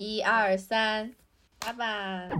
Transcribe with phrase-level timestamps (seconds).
[0.00, 1.12] 一二三，
[1.58, 2.30] 打板！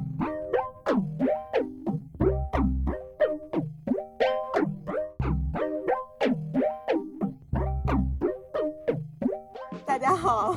[9.85, 10.57] 大家好，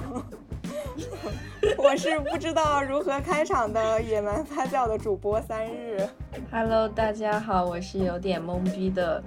[1.79, 6.07] 我是不知道如何开场的野蛮发酵的主播三日。
[6.51, 9.23] Hello，大家好，我是有点懵逼的，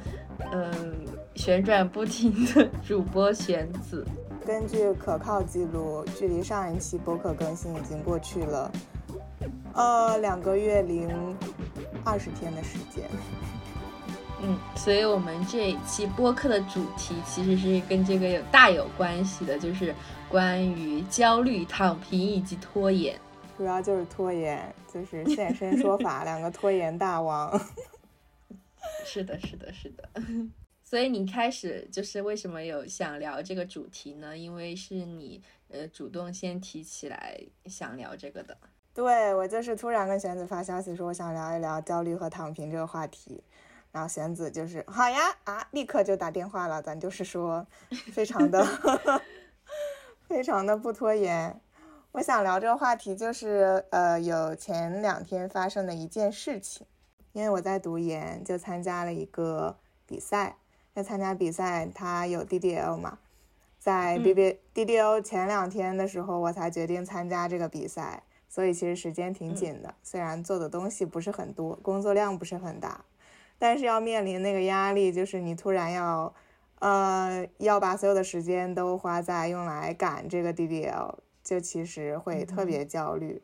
[0.53, 0.95] 嗯，
[1.35, 4.07] 旋转不停的主播玄子。
[4.47, 8.71] 根据可靠记录，距离上一期播客更新已经过去了，
[9.73, 11.09] 呃，两个月零
[12.05, 13.05] 二十天的时间。
[14.43, 19.95] 嗯，所以我们这一期播客的主题其实是跟这个有大有关系的，就是
[20.29, 23.19] 关于焦虑、躺平以及拖延。
[23.57, 27.59] 主要就是拖延，就是现身说法， 两个拖延大王。
[29.07, 30.09] 是的，是的，是的。
[30.95, 34.39] 所以你开始就是为什么有想聊这个主题呢？
[34.39, 38.57] 因为是你呃主动先提起来想聊这个的。
[38.95, 43.43] 对我就是突然跟玄子发消息说我想聊一聊焦虑和躺平这个话题，
[43.91, 46.81] 然后玄子就是好呀啊，立刻就打电话了。
[46.81, 47.67] 咱就是说
[48.15, 48.65] 非常的
[50.29, 51.61] 非常的不拖延。
[52.13, 56.87] 我想聊这个话题就是呃有前两天发生的一件事情，
[57.33, 60.57] 因为我在读研就参加了一个比赛。
[60.95, 63.19] 在参加比赛，他有 DDL 嘛？
[63.81, 69.95] 在 B B DDL 前两天的时候，我才决定参加这个比赛，所以其实时间挺紧的。
[70.03, 73.05] 虽然做的东西不是很多，工作量不是很大，
[73.59, 76.33] 但是要面临那个压力，就是你突然要，
[76.79, 83.43] 呃，要把所有的时间都花在用来赶这个 DDL，就其实会特别焦虑。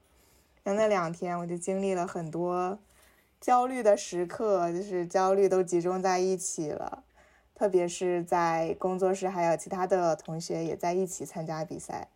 [0.62, 2.78] 那那两天我就经历了很多
[3.40, 7.02] 焦虑的时刻，就是焦虑都集中在一起了。
[7.60, 12.08] 特别是在工作室，还有其他的同学也在一起参加比赛，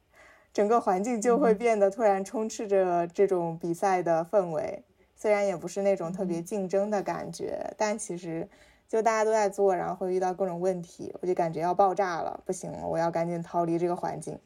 [0.55, 4.83] 整个环境就会变得突然充斥着这种比赛的氛围。
[5.15, 8.49] 虽然也不是那种特别竞争的感觉，但其实
[8.89, 14.39] 就大家都在做，然后会遇到各种问题，我就感觉要爆炸了，不行了，我要赶紧逃离这个环境。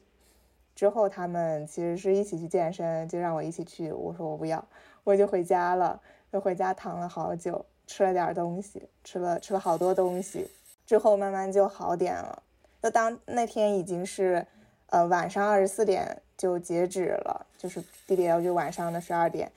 [0.75, 4.67] 之后他们其实是一起去健身，就让我一起去，我说我不要，
[5.05, 10.45] 我就回家了，就回家躺了好久，吃了点东西，吃了吃了好多东西。
[10.89, 12.41] 之后慢慢就好点了，
[12.81, 14.43] 就当那天已经是，
[14.87, 19.51] 呃晚上二十四点就截止了，就是 DDL 就晚上的十二点，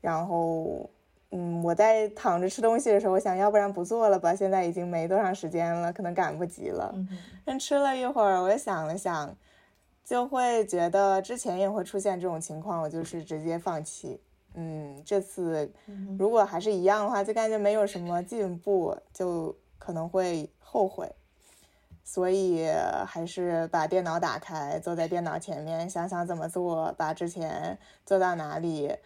[0.00, 0.90] 然后，
[1.30, 6.92] 嗯我在躺着吃东西的时候，我想要不然不做了吧，现在已经没多长时间了，可能赶不及了。
[7.44, 9.32] 但吃了一会儿，我又想了想，
[10.04, 14.20] 就会觉得之前也会出现这种情况，我就是直接放弃。
[14.54, 15.72] 嗯，这次
[16.18, 20.50] 如果还是一样的话，就感觉没有什么进步，就可能会。
[20.72, 21.14] 后悔，
[22.02, 22.66] 所以
[23.06, 28.96] 还是把电脑打开，坐在电脑前面想想怎么做，把之前做到哪里，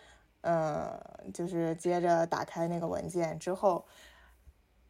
[0.43, 0.97] 嗯，
[1.34, 3.84] 就是接着打开那个文件之后，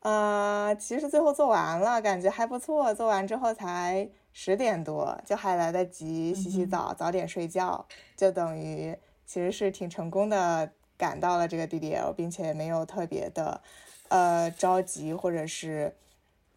[0.00, 2.92] 呃，其实最后做完了，感觉还不错。
[2.92, 8.94] 做完之后才十点多，就还来得及洗洗澡，早点睡觉，就等于
[9.24, 13.62] 其实是挺成功的赶到了这个 DDL，并且没有特别的
[14.08, 15.96] 呃着急或者是。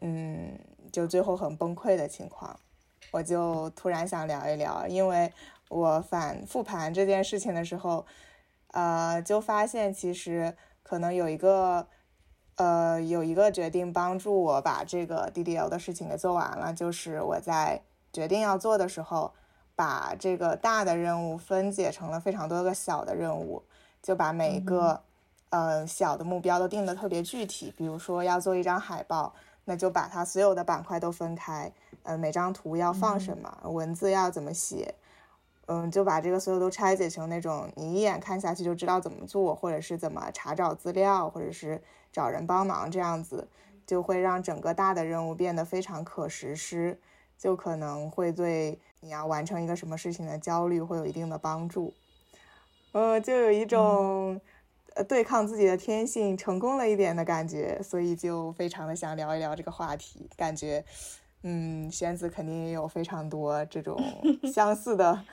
[0.02, 0.58] 嗯，
[0.92, 2.58] 就最后很崩溃的情况，
[3.12, 5.32] 我就突然想聊一聊，因为
[5.68, 8.06] 我反复盘这件事情的时候，
[8.72, 11.86] 呃，就发现其实可能有一个，
[12.56, 17.81] 呃，有一个决定帮助我把这个 DDL 的事情给做完了，就是我在
[18.14, 19.34] 决定要做的时候，
[19.76, 23.64] 把这个大的任务分解成了非常多个小的任务，
[24.02, 25.02] 就把每一个，
[25.50, 29.36] 呃，小的目标都定的特别具体，比如说要做一张海报。
[29.69, 31.72] 那就把它所有的板块都分开，
[32.02, 34.96] 呃，每张图要放什么，文字要怎么写，
[35.68, 41.80] 嗯，就把这个所有都拆解成那种你一眼看下去就知道怎么做，或者是怎么查找资料，或者是
[42.12, 43.47] 找人帮忙这样子，
[43.85, 47.00] 就会让整个大的任务变得非常可实施，
[47.38, 51.94] 就可能会对你要完成一个什么事情的焦虑会有一定的帮助，
[52.94, 54.42] 呃，就有一种。
[55.07, 60.30] 对抗自己的天性成功了一点的感觉，所以就非常的想聊一聊这个话题。
[60.36, 60.83] 感觉，
[61.44, 63.97] 嗯，玄子肯定也有非常多这种
[64.53, 65.24] 相似的、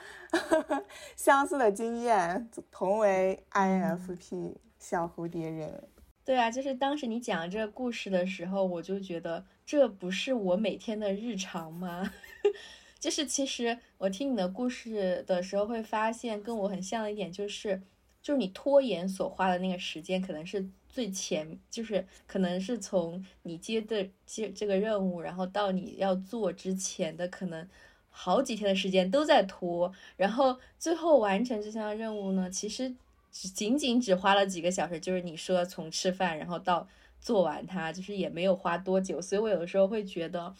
[1.17, 2.49] 相似的经验。
[2.71, 5.83] 同为 INFP 小蝴蝶人，
[6.23, 12.13] 对啊，就是当时你讲这个故事的时候，我就觉得这不是我每天的日常吗？
[12.99, 17.81] 就是其实我听你的故事的时候，会发现跟我很像的一点就是。
[18.27, 27.65] 就是你拖延所花的那个时间，可能是最前，就是可能是从你接的接这个任务，然后到你要做之前的可能
[28.09, 32.93] 好几天的时间都在拖，然后最后完成这项任务呢，其实
[33.31, 36.85] 仅仅只花了几个小时，就是你说从吃饭然后到
[37.21, 40.53] 做完它，就是也没有花多久，所以我有的时候会觉得，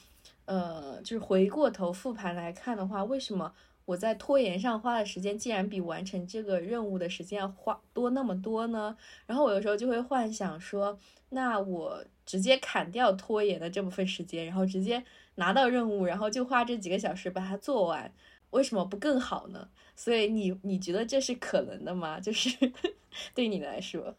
[0.46, 3.54] 呃，就是回过头复盘来看的话，为什么？
[3.88, 8.98] 我在拖延上花的时间竟然比完成这个任务的时间要花多那么多呢？
[9.26, 11.00] 然后我有时候就会幻想说，
[11.30, 15.02] 那我直接砍掉拖延的这部分时间，然后直接
[15.36, 18.14] 拿到任务，然后就花这几个小时把它做完，
[18.50, 19.70] 为什么不更好呢？
[19.96, 22.20] 所以你你觉得这是可能的吗？
[22.20, 22.50] 就是
[23.34, 24.16] 对你来说，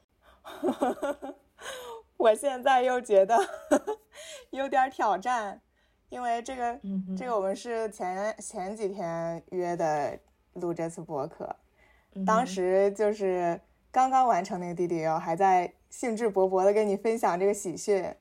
[2.16, 3.36] 我现在又觉得
[4.50, 5.60] 有点挑战。
[6.10, 6.80] 因为这个，
[7.16, 10.18] 这个我们是前前几天约的
[10.54, 11.54] 录这次播客，
[12.26, 13.60] 当时就是
[13.90, 18.14] 刚刚完成那个 DDL，还在兴致勃勃的跟你分享这个喜讯，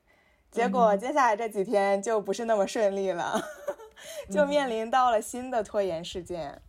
[0.50, 3.40] 结果接下来这几天就不是那么顺利了，
[4.30, 6.60] 就面临到了新的拖延事件，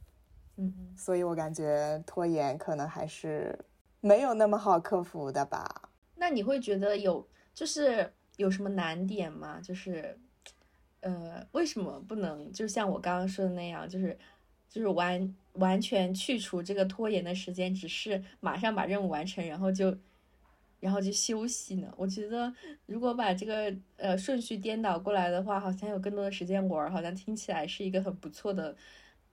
[0.56, 3.60] 嗯，所以我感觉拖延可能还是
[4.00, 5.90] 没有那么好克服的吧。
[6.16, 9.60] 那你会觉得有就是有什么难点吗？
[9.62, 10.18] 就是。
[11.02, 14.18] 呃，为什么不能就像我刚刚说的那样，就是
[14.68, 19.98] 就是完完全去除这个拖延的时间，只是马上把任务完成，然后就
[20.80, 21.94] 然后就休息呢？
[21.98, 22.54] 我觉得
[22.86, 28.76] 如果把这个呃顺序颠倒过来的话，好像有更多的时间玩，好像听起来是一个很不错的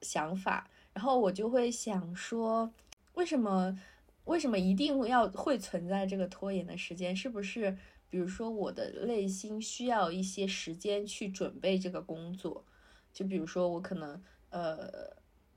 [0.03, 0.69] 想法。
[0.93, 2.73] 然后我就会想说，
[3.15, 3.77] 为什么
[4.25, 7.15] 为什么一定要会存在这个拖延的时间？
[7.15, 7.77] 是不是？
[8.09, 12.65] 比如说，我的内心需要一些时间去准备这个工作，
[13.13, 14.89] 就比如说，我可能呃，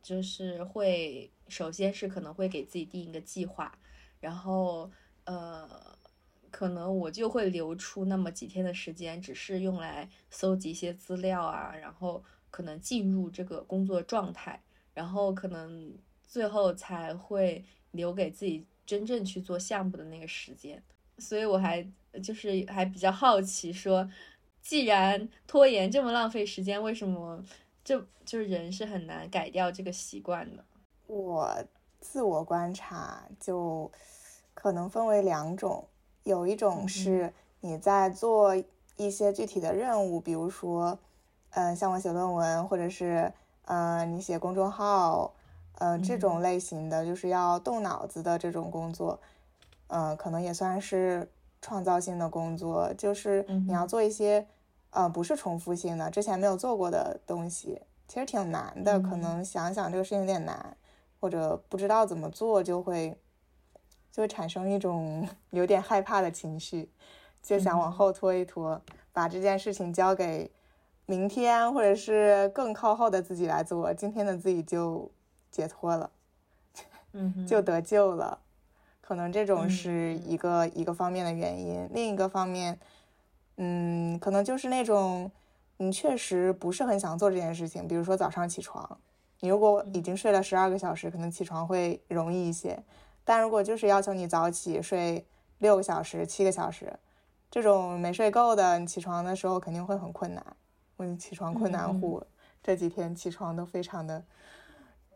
[0.01, 3.78] 就是会首先是可能会给自己定一个计划，
[4.19, 4.92] 然后
[5.25, 5.69] 呃，
[6.50, 14.62] 可能我就会留出那么几天的时间，只是用来搜集一些资料啊，然后可能进入这个工作状态，
[14.94, 15.95] 然后可能
[16.25, 20.84] 最后才会留给自己真正去做项目的那个时间，
[21.19, 21.88] 所以我还。
[22.24, 24.10] 就是还比较好奇，说
[24.62, 27.44] 既然拖延这么浪费时间，为什么
[27.84, 30.64] 就就是人是很难改掉这个习惯的？
[31.08, 31.64] 我
[32.00, 33.92] 自我观察，就
[34.54, 35.88] 可能分为两种，
[36.24, 38.56] 有一种是你在做
[38.98, 41.00] 一些具体的任务，比如说，
[41.52, 43.32] 嗯，像我写论文，或者是
[43.66, 45.34] 嗯你写公众号，
[45.76, 49.20] 嗯这种类型的，就是要动脑子的这种工作，
[49.88, 51.30] 嗯，可能也算是。
[51.62, 54.48] 创造性的工作就是你要做一些，
[54.92, 59.00] 呃，不是重复性的、之前没有做过的东西，其实挺难的。
[59.00, 60.78] 可能想想这个事情有点难，
[61.20, 63.18] 或者不知道怎么做，就会
[64.12, 66.90] 就会产生一种 有点害怕的情绪，
[67.44, 68.82] 就想往后拖一拖，
[69.12, 70.50] 把这件事情交给
[71.06, 75.12] 明天或者是更靠后的自己来做，今天的自己就
[75.52, 76.10] 解脱了，
[77.12, 78.40] 嗯，就得救了。
[79.10, 82.80] 可能这种是一个一个方面的原因，另一个方面，
[83.58, 85.32] 嗯，可能就是那种
[85.78, 87.88] 你确实不是很想做这件事情。
[87.88, 89.00] 比如说早上起床，
[89.40, 92.84] 你如果已经睡了十二个小时，可能起床会容易一些。
[93.24, 95.26] 但如果就是要求你早起睡
[95.58, 96.94] 六个小时、七个小时，
[97.50, 100.46] 这种没睡够的，你起床的时候肯定会很困难。
[100.98, 102.24] 我起床困难户，
[102.62, 104.24] 这几天起床都非常的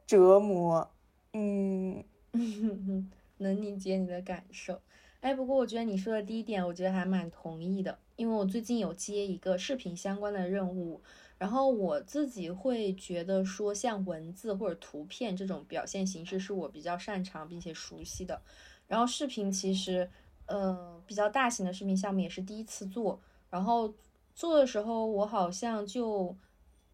[0.07, 0.89] 折磨。
[1.34, 2.04] 嗯。
[3.38, 4.81] 能理解你的感受，
[5.22, 11.01] 哎，不过我觉得你说的第一点，我觉得还蛮同意的，因为我最近有接一个视频相关的任务，
[11.38, 18.41] 然后我自己会觉得说，像文字或者图片这种表现形式是我比较擅长并且熟悉的，
[18.88, 20.10] 然后视频其实，
[20.46, 23.19] 呃，比较大型的视频项目也是第一次做，
[23.50, 23.93] 然后
[24.36, 26.36] 做的时候我好像就，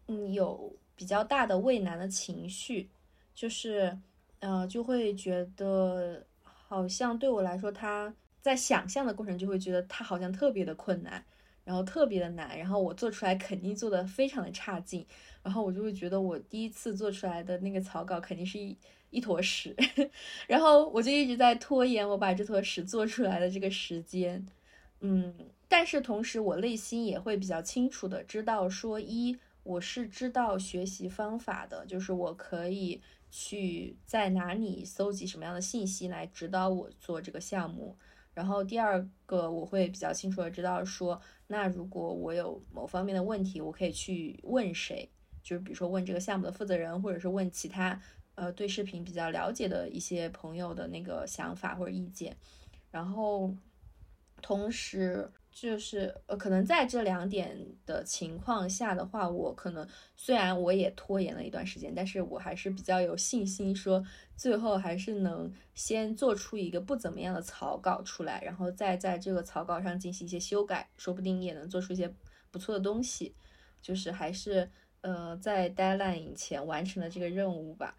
[0.08, 2.88] 嗯，有比较大的畏难的情绪，
[3.34, 3.98] 就是，
[4.40, 6.26] 呃，就会觉得。
[6.70, 11.24] 好像对我来说，他在想象的过程就会觉得他好像特别的困难，
[11.64, 15.04] 然后特别的难，然后我做出来肯定做的非常的差劲，
[15.42, 18.78] 然后我就会觉得我第一次做出来的那个草稿肯定是一
[19.10, 19.74] 一坨屎，
[20.46, 24.46] 然后我就一直在拖延我把这坨屎做出来的这个时间，
[25.00, 25.34] 嗯，
[25.66, 33.02] 但是同时我内心也会比较清楚的知道说，一我是知道学习方法的，就是我可以。
[33.30, 37.96] 去在哪里搜集什么样的信息来指导我做这个项目？
[38.34, 45.08] 然后第二个，我会比较清楚的知道说，那如果我有某方面的问题，我可以去问谁？
[45.42, 48.00] 就是比如说问这个项目的负责人，或者是问其他
[48.34, 52.36] 呃对视频比较了解的一些朋友的那个想法或者意见。
[52.90, 53.54] 然后
[54.42, 55.30] 同时。
[55.60, 59.86] 就是呃，可能在这两点的情况下的话，我可能
[60.16, 64.02] 虽然我也拖延了一段时间，但是我还是比较有信心，说
[64.38, 72.10] 最后还是能先做出一个不怎么样的草稿出来，然后再在这个草稿上进行一些修改，说不定也能做出一些
[72.50, 73.34] 不错的东西。
[73.82, 74.70] 就是还是
[75.02, 77.94] 呃，在 deadline 以前完成了这个任务吧。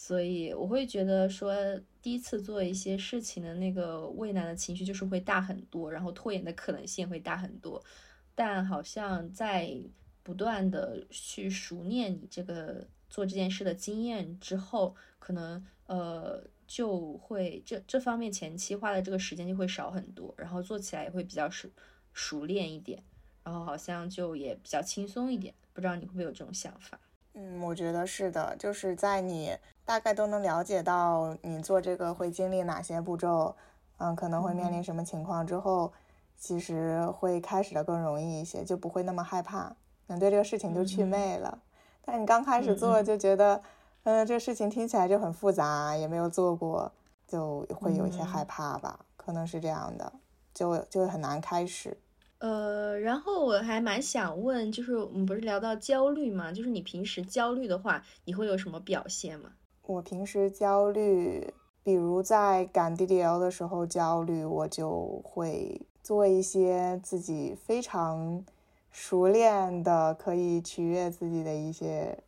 [0.00, 1.52] 所以我会觉得说，
[2.00, 7.84] 第一次做一些事情的那个畏难的情绪就是会大很多，然后拖延的可能性会大很多。
[8.32, 9.76] 但好像在
[10.22, 21.68] 不断的去熟练你这个做这件事的经验之后，可能呃就会这这方面前期花的这个时间就会少很多，然后做起来也会比较熟
[22.12, 23.02] 熟练一点，
[23.42, 25.52] 然后好像就也比较轻松一点。
[25.72, 27.00] 不知道你会不会有这种想法？
[27.34, 29.56] 嗯，我觉得是的，就是在你
[29.88, 33.56] 大概都能了解到你做这个会经历哪些步骤，
[33.96, 35.90] 嗯，可能会面临什么情况之后，
[36.36, 39.74] 其实会开始的更容易一些，就不会那么害怕，
[40.08, 41.62] 能对这个事情就祛魅了。
[42.04, 43.62] 但你刚开始做就觉得，
[44.02, 46.92] 嗯，这个事情听起来就很复杂，也没有做过，
[47.26, 50.12] 就会有一些害怕吧，可能是这样的，
[50.52, 51.96] 就就很难开始。
[52.40, 56.52] 呃，然后我还蛮想问，就是我们不是聊到焦虑嘛？
[56.52, 59.52] 就是你平时焦虑的话，你会有什么表现吗？
[59.88, 61.50] 我平时焦虑，
[61.82, 68.44] 比如在赶 DDL 的时候焦虑，我就会做一些自己非常
[68.90, 72.18] 熟练的可以取悦自己的一些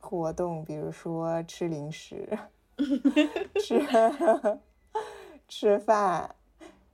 [0.00, 2.26] 活动，比如说吃零食，
[3.62, 3.86] 吃
[5.46, 6.34] 吃饭，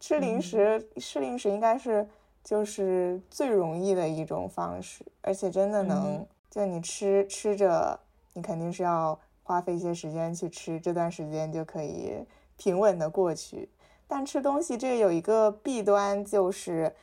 [0.01, 2.09] 吃零食，吃零食应该是。
[2.43, 8.01] 就是最容易的一种方式，而且真的能，就你吃吃着，
[8.33, 9.17] 你肯定是要
[9.51, 12.25] 花费一些时间去吃，这段时间就可以
[12.57, 13.69] 平稳的过去。
[14.07, 16.95] 但吃东西这有一个弊端，就是，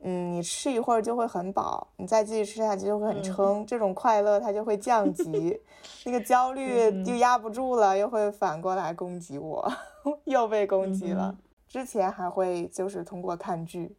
[0.00, 5.60] 嗯，你吃一会儿就会很饱，你再继续吃下去就会很撑，这种快乐它就会降级，
[6.04, 9.72] 那个焦虑就压不住了，又会反过来攻击我，
[10.26, 11.38] 又被攻击了。
[11.68, 13.94] 之前还会就是通过看剧。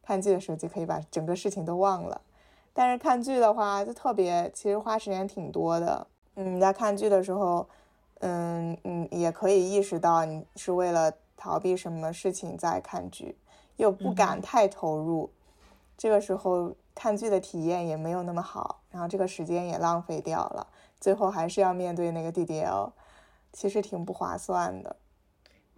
[0.00, 2.20] 看剧的时候就可以把整个事情都忘了，
[2.72, 6.06] 但是看剧的话就特别，其实花时间挺多的。
[6.40, 7.68] 嗯，在看剧的时候，
[8.20, 13.36] 嗯嗯，也可以意识到你是为了逃避什么事情在看剧，
[13.76, 15.32] 又不敢太投入，
[15.96, 20.68] 这个时候看剧的体验也没有那么好，然后这个时间也浪费掉了，
[21.00, 22.92] 最后还是要面对那个 DDL，
[23.52, 24.94] 其实挺不划算的。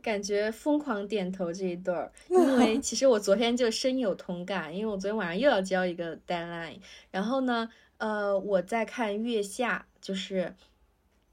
[0.02, 6.78] 感觉疯狂点头这一对儿，因为 其实我昨天就深有同感，因为我昨天晚上又要交一个 deadline，
[7.10, 7.68] 然后呢，
[8.00, 10.54] 呃，我在看月下，就是，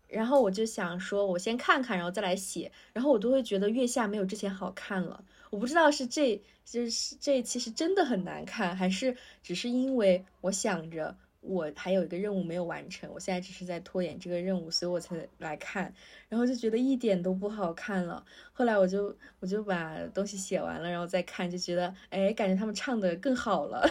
[0.07, 11.17] 然后我就想说，我先看看，然后再来写，然后我都会觉得月下没有之前好看了，我不知道是这就是这其实真的很难看，还是只是因为我想着。
[11.41, 15.93] 我还有一个任务没有完成，我现在只是在拖延这个任务，所以我才来看，
[16.27, 18.25] 然后就觉得一点都不好看了。
[18.51, 23.89] 后来我就我就把东西写完了，然后再看，就觉得哎，感觉他们唱的更好了，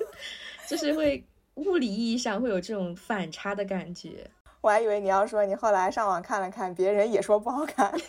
[0.66, 1.22] 就是会
[1.58, 4.30] 物理意义上会有这种反差的感觉。
[4.62, 7.92] 我还以为你要说你后来上网看了看，别人也说不好看。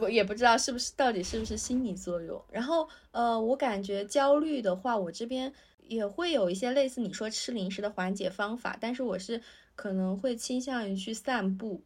[0.00, 2.42] 我也不知道是不是到底是不是心理作用。
[2.50, 5.52] 然后呃，我感觉焦虑的话，我这边。
[5.88, 9.42] 也会有一些类似你说吃零食的缓解方法，但是我是
[9.74, 11.82] 可能会倾向于去散步，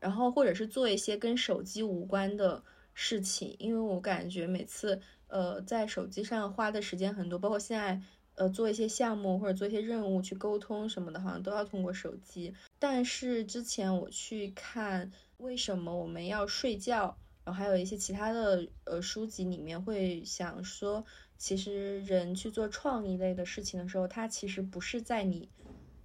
[0.00, 2.64] 然后或者是做一些跟手机无关的
[2.94, 8.00] 事情，因为我感觉每次呃在手机上花的时间很多，包括现在
[8.36, 12.54] 呃做一些项目或者做一些任务去沟通什么的，好像都要通过手机。
[12.78, 21.04] 但是之前我去看为什么我们要睡觉，然后还有一些其他的呃书籍里面会想说。
[21.36, 25.50] 其实人去做创意类的事情的时候，他其实不是在你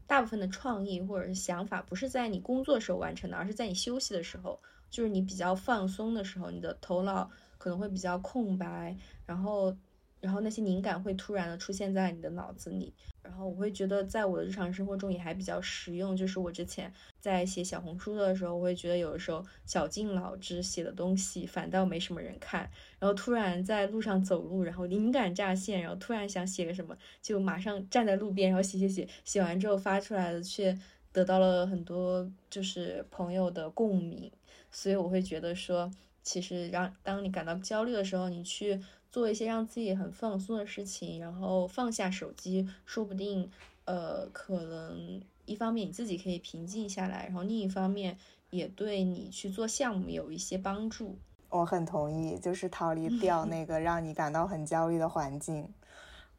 [0.08, 4.60] 大部分的创意或者是想法不是在你工作时候完成的，而是在你休息的时候，
[4.90, 9.78] 就是你比较放松的时候，你的头脑可能会比较空白，然后。
[10.22, 16.16] 然后那些灵感会突然的出现在你的脑子里，然后我会觉得在我的日常生活中也还比较实用。
[16.16, 30.78] 就是我之前在写小红书的时候，我会觉得有的时候绞尽脑汁写的东西反倒没什么人看，然后突然在路上走路，然后灵感乍现，然后突然想写个什么，就马上站在路边，然后写写写，写完之后发出来的却
[31.14, 34.30] 得到了很多就是朋友的共鸣。
[34.72, 35.90] 所以我会觉得说，
[36.22, 38.82] 其实让当你感到焦虑的时候，你去。
[39.12, 43.50] 做一些让自己很放松的事情，然后放下手机，说不定，
[43.86, 48.18] 呃，可能一方面你自己可以平静下来，然后另一方面
[48.52, 51.18] 也对你去做项目有一些帮助。
[51.50, 55.68] 我很同意，就是逃离掉那个让你感到很焦虑的环境，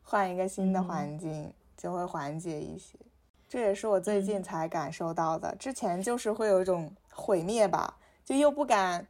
[0.02, 2.96] 换一个新的环境就会缓解一些。
[3.48, 9.08] 这也是我最近才感受到的，之前就是会有一种毁灭吧，就又不敢，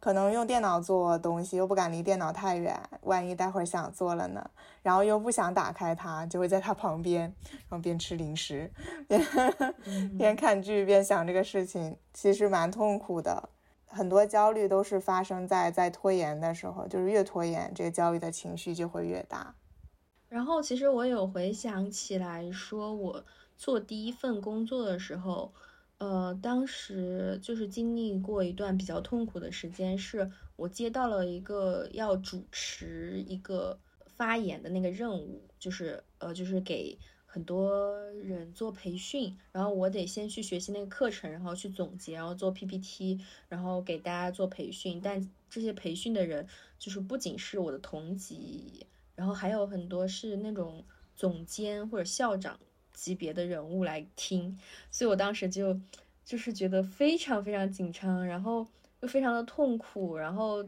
[0.00, 4.50] 可能用电脑做东西，又不敢离电脑太远，万一待会儿想做了呢，
[4.82, 7.22] 然后又不想打开它，就会在它旁边，
[7.68, 8.70] 然后边吃零食，
[9.08, 9.20] 边
[10.16, 13.48] 边看剧，边想这个事情，其实蛮痛苦的。
[13.90, 19.54] 很多焦虑都是发生在在拖延的时候，就是越拖延，这个焦虑的情绪就会越大。
[20.28, 23.24] 然后，其实我有回想起来，说我
[23.56, 25.54] 做第一份工作的时候，
[25.98, 36.98] 呃，当时就是经历过一段比较痛苦的时间，是我接到了一个要主持一个发言的那个任务，就是呃，就是给。
[37.30, 44.98] 很多人做培训，然后我得先去学习那个课程，然后去总结，然后做 PPT，然后给大家做培训。
[44.98, 50.82] 但这些培训的人，就是不仅是我的同级，然后还有很多是那种
[51.14, 52.58] 总监或者校长
[52.98, 54.58] 级别的人物来听，
[54.90, 55.80] 所以我当时就
[56.24, 58.66] 就是觉得非常非常紧张，然后
[59.00, 60.64] 又非常的痛苦，然后，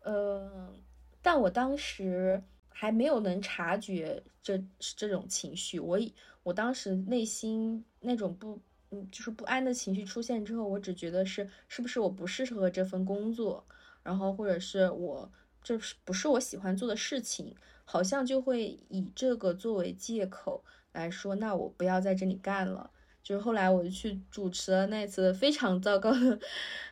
[0.00, 0.72] 呃，
[1.20, 2.42] 但我当时。
[2.76, 4.60] 还没有能察觉这
[4.96, 5.96] 这种情绪，我
[6.42, 8.60] 我当时内心那种不
[9.12, 13.64] 就是不安的情绪出现之后，我只觉得是是不是我不适合这份工作，
[14.02, 15.30] 然后或者是我
[15.62, 20.64] 这是不是我喜欢做的事情，好像就会以这个作为借口
[20.94, 22.90] 来说，那我不要在这里干了。
[23.22, 26.38] 就是后来我就去主持了那次非常糟糕的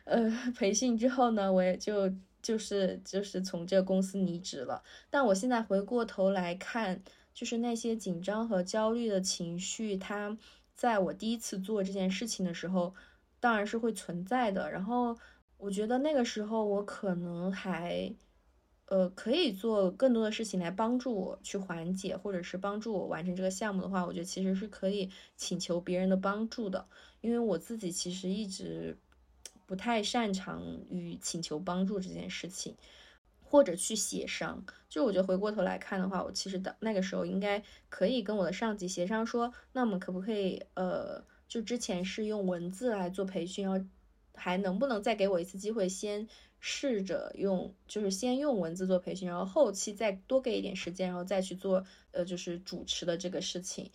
[0.05, 2.13] 呃培训之后呢，我也就。
[2.43, 7.01] 就是就是从这个公司离职了，但我现在回过头来看，
[7.33, 10.37] 就是那些紧张和焦虑的情绪，它
[10.75, 12.93] 在我第一次做这件事情的时候，
[13.39, 14.69] 当然是会存在的。
[14.69, 15.17] 然后
[15.55, 18.13] 我觉得那个时候我可能还，
[18.85, 26.87] 呃，可以做更多的事情来帮助我去缓解，或者是帮助我完成这个项目的话，我觉得其实是可以请求别人的帮助的，
[27.21, 28.97] 因为我自己其实一直。
[29.65, 32.75] 不太擅长于请求帮助这件事情，
[33.41, 34.63] 或者去协商。
[34.89, 43.85] 就我觉得回过头来看的话，我其实的那个时候应该可以跟我的上级协商说，那我们可不可以，呃，就之前是用文字来做培训，然后
[44.35, 46.27] 还能不能再给我一次机会，先
[46.65, 53.91] 试着用，就是先用文字做培训，然后后期再多给一点时间，然后再去做，呃，就是主持的这个事情。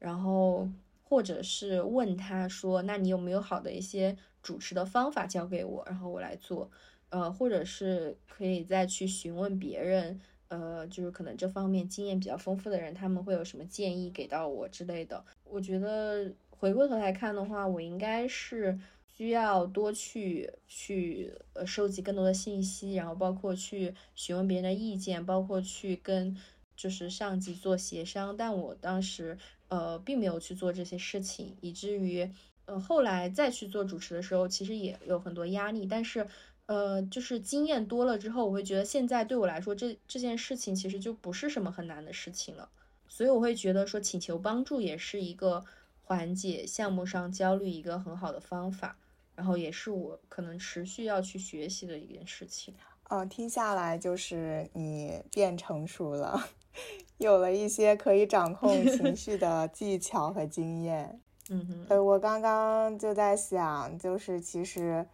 [0.00, 0.68] 然后
[1.04, 4.16] 或者是问他说，那你有没有好的一些？
[4.40, 6.70] 主持的方法教给我，然后我来做，
[7.10, 15.22] 呃，或者是可以再去询问别人，呃，就是可能这方面经验比较丰富的人，他们会有什么建议给到我之类的。
[15.44, 18.78] 我觉得回过头来看的话，我应该是
[19.18, 26.34] 需要多去去呃收集更多的信息，然后包括去询问别人的意见，包括去跟
[26.74, 28.34] 就是上级做协商。
[28.34, 29.36] 但我当时
[29.68, 32.30] 呃并没有去做这些事情，以至于。
[32.70, 36.28] 呃，后来再去做主持的时候，其实也有很多压力，但是，
[36.66, 42.68] 呃，就是经验多了之后，我会觉得现在对我来说，这这件事情其实就不是什么很难的事情了，
[43.08, 45.64] 所以我会觉得说请求帮助也是一个
[46.02, 48.98] 缓解项目上焦虑一个很好的方法，
[49.38, 52.74] 然后也是我可能持续要去学习的一件事情。
[53.08, 56.48] 哦，听下来就是你变成熟了，
[57.18, 61.20] 有了一些可以掌控情绪的 技巧和经验。
[61.50, 65.06] 嗯哼，呃，我刚刚就在想，就是其实，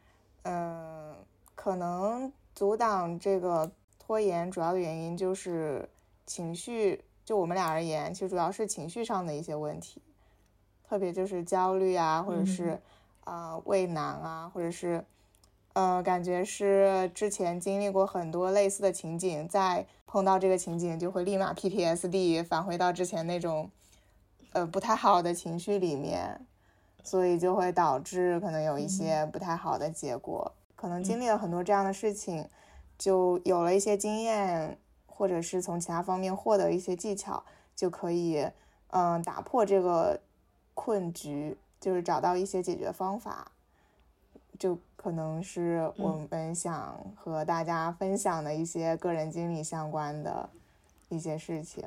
[0.44, 1.14] 嗯，
[1.54, 5.86] 可能阻挡这个拖延主要的原因就是
[6.24, 10.00] 情绪，就我们俩而言，其实主要是情绪上的一些问题，
[10.88, 12.80] 特别就是焦虑啊，或者是
[13.24, 15.04] 啊畏难啊，或者是，
[15.72, 23.70] 呃，感觉是之前经历过很多类似的情景，再碰到这个情景就会立马 PTSD 返回到之前那种。
[24.52, 26.46] 呃，不太好的情绪里面，
[27.02, 30.52] 所以就会导致可能有一些不太好的结果。
[30.76, 32.48] 可能经历了很多这样的事情，
[32.96, 37.42] 就有了一些经验，或者是从其他方面获得一些技巧，
[37.74, 38.48] 就可以
[38.90, 40.20] 嗯打破这个
[40.72, 43.52] 困局，就是找到一些解决方法。
[44.56, 50.48] 就可能是我们想和大家分享的一些个人经历相关的
[51.08, 51.84] 一些事情。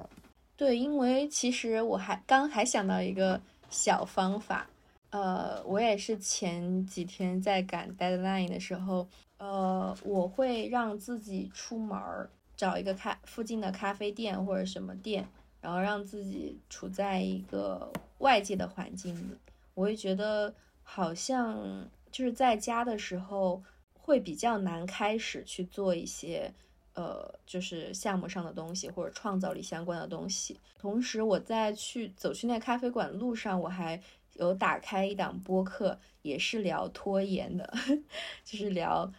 [0.57, 4.67] 对，因为其实我还刚还想到一个小方法，
[5.11, 9.07] 呃，我也是前几天在赶 deadline 的时候，
[9.37, 15.25] 呃，我会让自己出门儿找一个咖附近的咖啡店或者什么店，
[15.61, 19.37] 然后让自己处在一个外界的环境里，
[19.77, 23.63] 我会觉得好像就是在家的时候。
[24.07, 26.53] 会比较难开始去做一些。
[26.93, 30.57] 呃，就是项目上的东西或者创造力相关的东西。
[30.79, 34.01] 同时，我在去走去那咖啡馆路上，我还
[34.35, 37.71] 有打开一档播客，也是聊拖延的，
[38.45, 39.11] 就是聊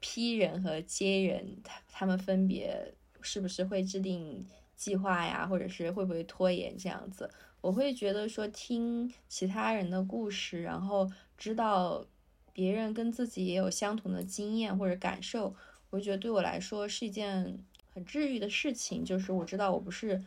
[0.00, 7.28] P 人和 J 人，他他们分别是不是会制定计划呀，或者是会不会拖延这样子。
[7.60, 12.06] 我会觉得说，听其他人的故事，然后知道
[12.52, 15.54] 别人跟自己也有相同的经验或者感受。
[15.90, 17.58] 我觉得对我来说是一件
[17.92, 20.22] 很治愈的事情，就是我知道我不是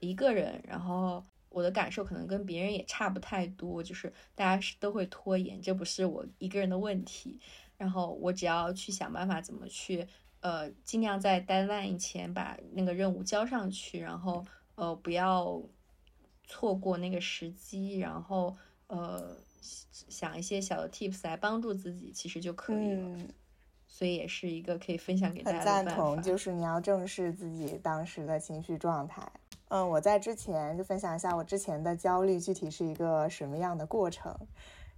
[0.00, 7.40] 一个人，然后我的感受可能跟别人也差不太多，就是大家是都会拖延，这不是我一个人的问题。
[7.76, 10.06] 然后我只要去想办法怎么去，
[10.40, 14.44] 呃，尽量在 deadline 前把那个任务交上去，然后
[14.76, 15.60] 呃不要
[16.46, 23.18] 错过那个时机，然后呃想一些小的 tips 来帮助自己，其实就可以了。
[23.86, 29.30] 所以也是一个可以分享给大家的很赞同，就是你要正视自己当时的情绪状态。
[29.68, 34.34] 嗯，我在之前就分享一下我之前的焦虑具体是一个什么样的过程。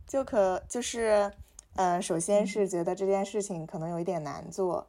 [0.06, 1.32] 就可就是，
[1.74, 4.86] 嗯，首先是觉得这件事情可能有一点难做，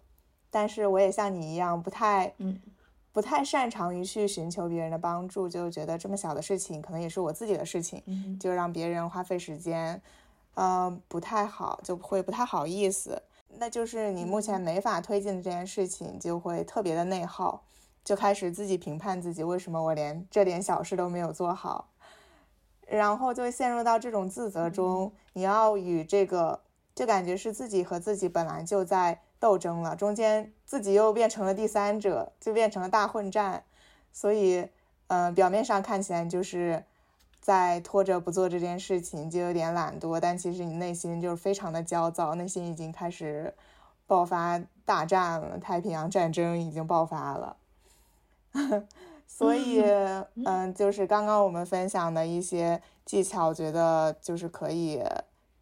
[0.51, 2.59] 但是我也像你一样不太，嗯，
[3.15, 8.03] 不太擅长于去寻求别人的帮助，就觉得这么小的事情可能也是我自己的事情，
[8.37, 10.01] 就让别人花费时间，
[10.55, 13.23] 嗯，不太好，就会不太好意思。
[13.57, 17.63] 那就是你目前没法推进的这件事情，就会特别的内耗，
[18.03, 21.87] 就开始自己评判自己，为什么我连这点小事都没有做好，
[22.85, 25.13] 然后就会陷入到这种自责中。
[25.31, 26.59] 你要与这个，
[26.93, 33.63] 就感觉是自己和自己本来就在斗争了，中间自己又变成了第三者，就变成了大混战。
[34.11, 34.67] 所以，
[35.07, 36.83] 嗯，表面上看起来就是。
[37.41, 43.53] 在拖着不做这件事情，就有点懒惰，但其实你内心就是非常的焦躁，内心已经开始
[44.07, 47.57] 爆发大战了，太平洋战争已经爆发了。
[49.27, 49.79] 所以，
[50.43, 55.03] 嗯，就是刚刚我们分享的一些技巧，觉得就是可以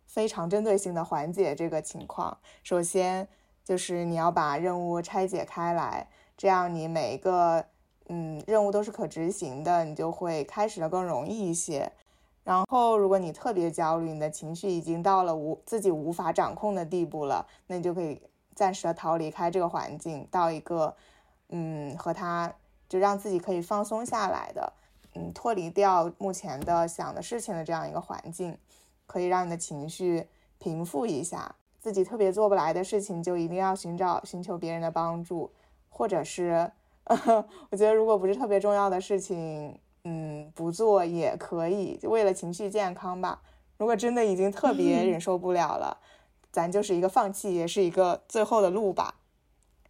[0.05, 2.38] 非常针对性的缓解这个情况。
[2.63, 3.27] 首先，
[3.63, 7.65] 就是你要把任务拆解开来，这样你每一个。
[8.10, 11.89] 嗯，任务都是可执行的，你就会开始的更容易一些。
[12.43, 18.21] 然后，如果你特别焦虑，你的情绪已经到了无自己无法掌控的地步了，那你就可以
[18.54, 20.93] 暂时的逃离开这个环境，到一个
[21.47, 22.54] 嗯和他
[22.89, 24.73] 就让自己可以放松下来的，
[25.15, 28.58] 嗯脱离掉目前的想的事情的这样一个环境，
[29.06, 30.28] 可以让你的情绪
[30.60, 31.56] 平复一下。
[31.84, 35.52] 自己特别做不来的事情，就一定要寻找寻求别人的帮助，
[35.89, 36.72] 或者是。
[37.69, 43.41] 我觉得，如果不是特别重要的事情，嗯，不做也可以，就为了情绪健康吧。
[43.78, 45.98] 如果真的已经特别忍受不了了，
[46.50, 49.15] 咱就是一个放弃，也是一个最后的路吧。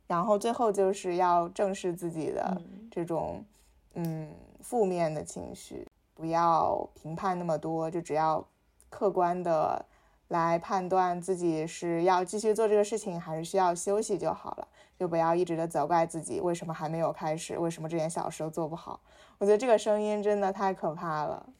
[0.07, 3.45] 然后最后就是要正视自己的这种，
[3.93, 8.43] 嗯，负面的情绪，不要评判那么多，就只要
[8.89, 9.85] 客观的
[10.27, 14.67] 来判断自己是要继续做这个事情，还是需要休息就好了。
[14.97, 17.57] 就不要一直的责怪自己，为什么还没有开始？
[17.57, 19.01] 为什么这点小事都做不好？
[19.39, 21.51] 我觉得这个声音真的太可怕了。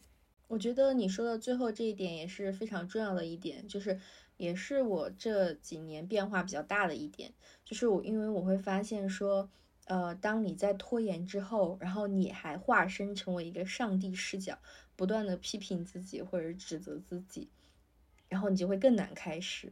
[0.48, 4.00] 我觉得你说的最后这一点也是非常重要的一点，就是
[4.38, 7.34] 也是我这几年变化比较大的一点，
[7.66, 9.50] 就是我因为我会发现说，
[9.86, 14.58] 呃，当你在拖延之后，然后你还化身成为一个上帝视角，
[14.96, 17.50] 不断的批评自己或者指责自己，
[18.34, 19.72] 然后你就会更难开始。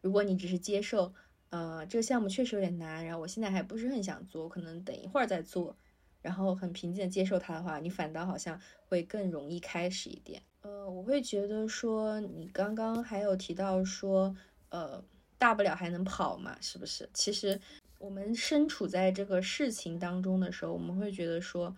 [0.00, 1.12] 如果你只是接受。
[1.50, 5.74] 呃，这个项目确实有点难，然后我现在还不是很想做，可能等一会儿再做，
[6.20, 10.42] 然后很平静的接受它的话，你反倒好像会更容易开始一点。
[10.60, 14.36] 呃，我会觉得说，你刚刚还有提到说，
[14.68, 15.02] 呃，
[15.38, 17.08] 大不了还能跑嘛，是不是？
[17.14, 17.58] 其实
[17.98, 21.74] 我们身处在这个事情当中的时候，我们会觉得说，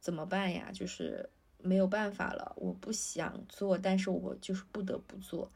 [0.00, 0.72] 怎么办呀？
[0.72, 1.30] 就是
[1.62, 5.50] 没有办法了，我不想做，但是我就是不得不做，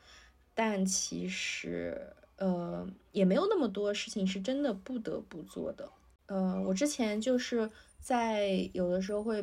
[0.55, 2.01] 但其实。
[2.37, 5.89] 呃，也没有那么多事情是真的不得不做的。
[6.27, 9.41] 呃，我之前就是在有的时候会，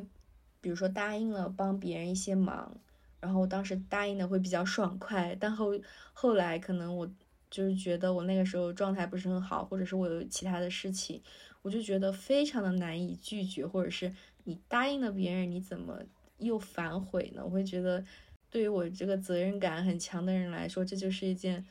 [0.60, 2.76] 比如说答应了帮别人一些忙，
[3.22, 5.72] 然后当时答应的会比较爽快，但后
[6.12, 7.10] 后来可能我
[7.50, 11.24] 就是觉得我那个时候状态不是很好，或者是我有其他的事情，
[11.62, 16.00] 我就觉得非常的难以拒绝，或者是你答应了别人，你怎么
[16.42, 17.42] 又反悔呢？
[17.44, 18.04] 我会觉得，
[18.50, 21.66] 对于我这个责任感很强的人来说，这就是一件。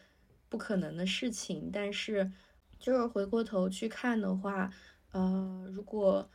[0.48, 2.32] 不可能的事情，但是
[2.76, 4.68] 就是回过头去看的话，
[5.12, 6.28] 呃，如果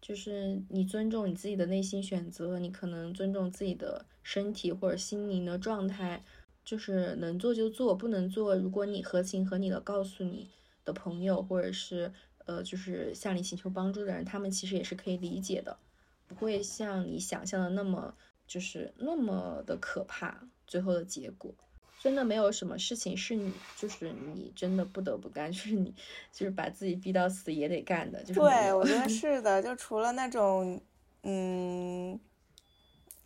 [0.00, 6.22] 就是你尊重你自己的内心选择，你可能尊重自己的身体或者心灵的状态，
[6.64, 10.48] 就是能做就做，不能做，如果你合情合理的告诉你
[10.84, 12.12] 的朋友，或者是
[12.44, 15.76] 呃，就是向你请求帮助的人，他们其实也是可以理解的，
[16.26, 18.14] 不会像你想象的那么
[18.46, 20.40] 就是那么的可怕。
[20.66, 21.54] 最后的结果，
[22.02, 25.94] 真的没有什么事情是你就是你真的不得不干， 就是你
[26.32, 30.80] 就是把自己逼到死也得干的，就是对，我觉得 是的，就除了那种
[31.22, 32.18] 嗯。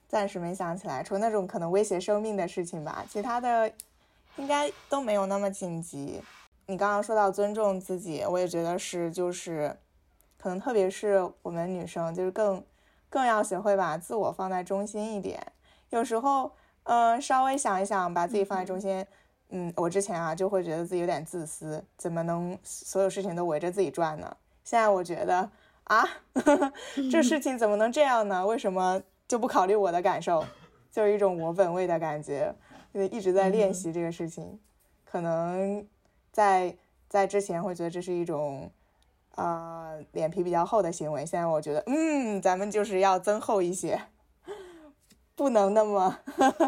[0.06, 3.72] 暂时没想起来，除了那种可能威胁生命的事情吧，其他的
[4.34, 6.20] 应该都没有那么紧急。
[6.66, 9.76] 你刚刚说到尊重自己，我也觉得是，就是
[10.36, 12.60] 可能特别是我们女生，就是更
[13.11, 15.44] 更要学会把自我放在中心一点。
[15.90, 16.51] 有时候，
[16.85, 19.05] 嗯，稍微想一想，把自己放在中心，
[19.51, 24.35] 嗯，我之前啊就会觉得自己有点自私，怎么能所有事情都围着自己转呢？
[24.64, 25.51] 现在我觉得
[25.85, 26.09] 啊，
[27.11, 28.46] 这事情怎么能这样呢？
[28.46, 29.03] 为什么？
[29.29, 30.44] 就不考虑我的感受，
[30.90, 32.53] 就是一种我本位的感觉，
[32.92, 34.59] 就一直在练习这个事情。
[35.05, 35.87] 可能
[36.33, 36.77] 在
[37.09, 38.68] 在之前会觉得这是一种
[39.36, 44.00] 啊脸皮比较厚的行为，现在我觉得，嗯，咱们就是要增厚一些，
[45.34, 46.18] 不能那么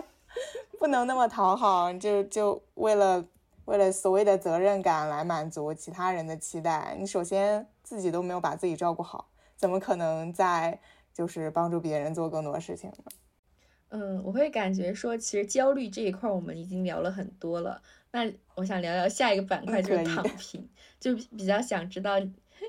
[0.79, 3.25] 不能那么讨好，就就为了
[3.67, 6.97] 为了所谓的责任感来满足其他人的期待。
[6.99, 10.81] 你首先自己都没有把自己照顾好，怎么可能在？
[11.15, 12.97] 就是帮助别人做更多事情呢。
[13.91, 17.83] 嗯，我会感觉说，其实焦虑这一块我们已经聊了很多了。
[18.13, 20.67] 那我想聊聊下一个板块，就是躺平，
[20.99, 22.15] 就比较想知道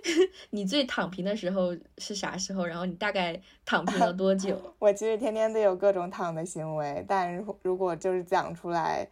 [0.52, 4.60] 你最躺平的时候是啥时候，然后你大概躺平了多久？
[4.80, 9.08] 我其实天天都有各种躺的行为，但如果就是讲出来，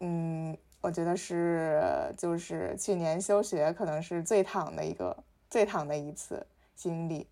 [0.00, 1.82] 嗯，我觉得是
[2.16, 5.16] 就是去年休学可能是最躺的一个
[5.48, 7.26] 最躺的一次经历。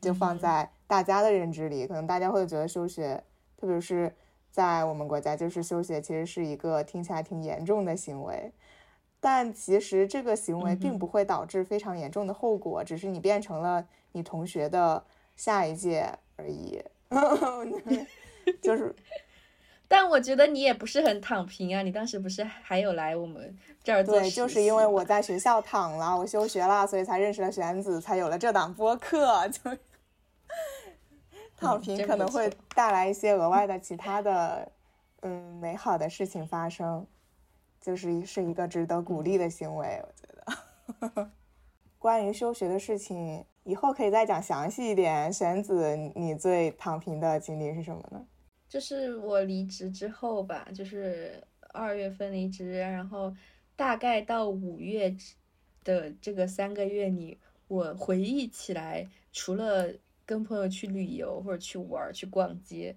[0.00, 3.22] 就放在大家的认知里，可能大家会觉得休学，
[3.58, 4.10] 特别是
[4.50, 8.50] 在我们国家，就是休学其实是一个听起来挺严重的行为。
[9.20, 15.04] 但其实这个行为并不会导致非常严重的后果，只是你变成了你同学的
[15.36, 16.82] 下一届而已。
[18.62, 18.94] 就是，
[19.86, 29.46] 但我觉得你也不是很躺平啊，你当时不是还有来我们这儿做对，就是因为我在学校躺了，我休学了，所以才认识了玄子，才有了这档播客。
[29.48, 29.76] 就。
[31.56, 34.72] 躺平可能会带来一些额外的其他的，
[35.20, 37.06] 嗯，美好的事情发生，
[37.80, 40.02] 就是是一个值得鼓励的行为。
[40.02, 41.30] 我觉得，
[41.98, 45.32] 关于休学的事情，以后可以再讲详细一点。
[45.32, 48.26] 玄子，你最躺平的经历是什么呢？
[48.68, 53.34] 就是我离职之后吧，就是二月份离职，然后
[53.76, 55.16] 大概到五月
[55.82, 57.38] 的这个三个月里，
[57.68, 59.94] 我回忆起来，除了。
[60.26, 62.94] 跟朋友去旅游或者去玩去逛街，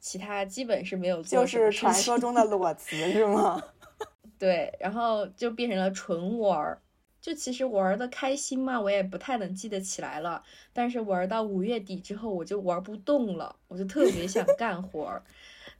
[0.00, 1.40] 其他基本是没有做。
[1.40, 3.62] 就是传说中的裸辞是吗？
[4.38, 6.82] 对，然后就变成了纯玩儿。
[7.20, 10.42] 就其实玩的开心嘛，我也不太能记得起来了。
[10.72, 15.22] 但是玩到五月底之后，我就玩不动了，我就特别想干活儿。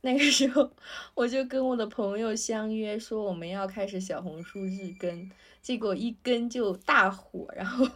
[0.00, 0.70] 那个时候，
[1.14, 5.30] 我就跟我的朋友相约说我们要开始小红书日更，
[5.60, 7.86] 结果一更就大火，然后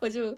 [0.00, 0.36] 我就。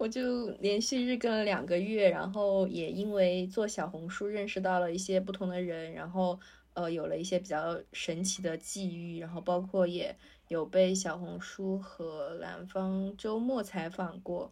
[0.00, 6.40] 我就连续日更了两个月，然后也因为做小红书认识到了一些不同的人，然后
[6.72, 10.16] 呃有了一些比较神奇的际遇，然后包括也
[10.48, 14.50] 有被小红书和南方周末采访过，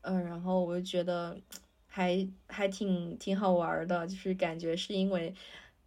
[0.00, 1.40] 嗯，然后我就觉得
[1.90, 5.34] 还还挺挺好玩的，就是感觉是因为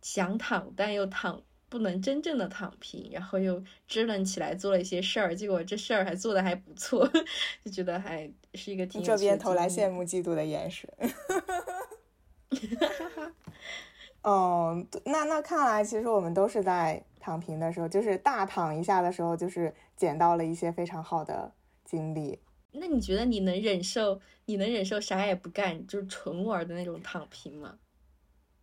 [0.04, 1.42] 想躺但又躺。
[1.70, 7.04] 不能真正的躺平，然后又支棱起来做了一些事儿，结果这事儿还做的还不错，
[7.66, 10.88] 就觉得还是一个挺这边投来羡慕嫉妒的眼神。
[14.22, 21.52] 哦，那那看来其实我们都是在躺平的时候，就是大躺一下的时候，就是捡到了一些非常好的
[21.84, 22.38] 经历。
[22.74, 24.20] 那你觉得你能忍受？
[24.46, 27.78] 你能忍受啥也不干，就是纯玩的那种躺平吗？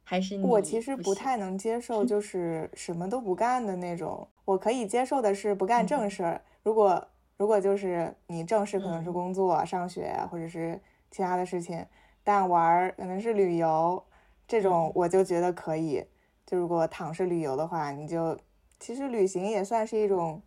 [0.02, 4.26] 还是我其实不太能接受，就 是什么都不干的那种。
[4.44, 6.42] 我可以接受的是不干正事儿。
[6.64, 11.86] 如果如果就是你正事可能是工作、上学或者是其他的事情，
[12.24, 14.04] 但玩儿可能是旅游
[14.48, 16.04] 这种，我就觉得可以。
[16.44, 18.36] 就如果躺是旅游的话，你就
[18.80, 20.42] 其实旅行也算是一种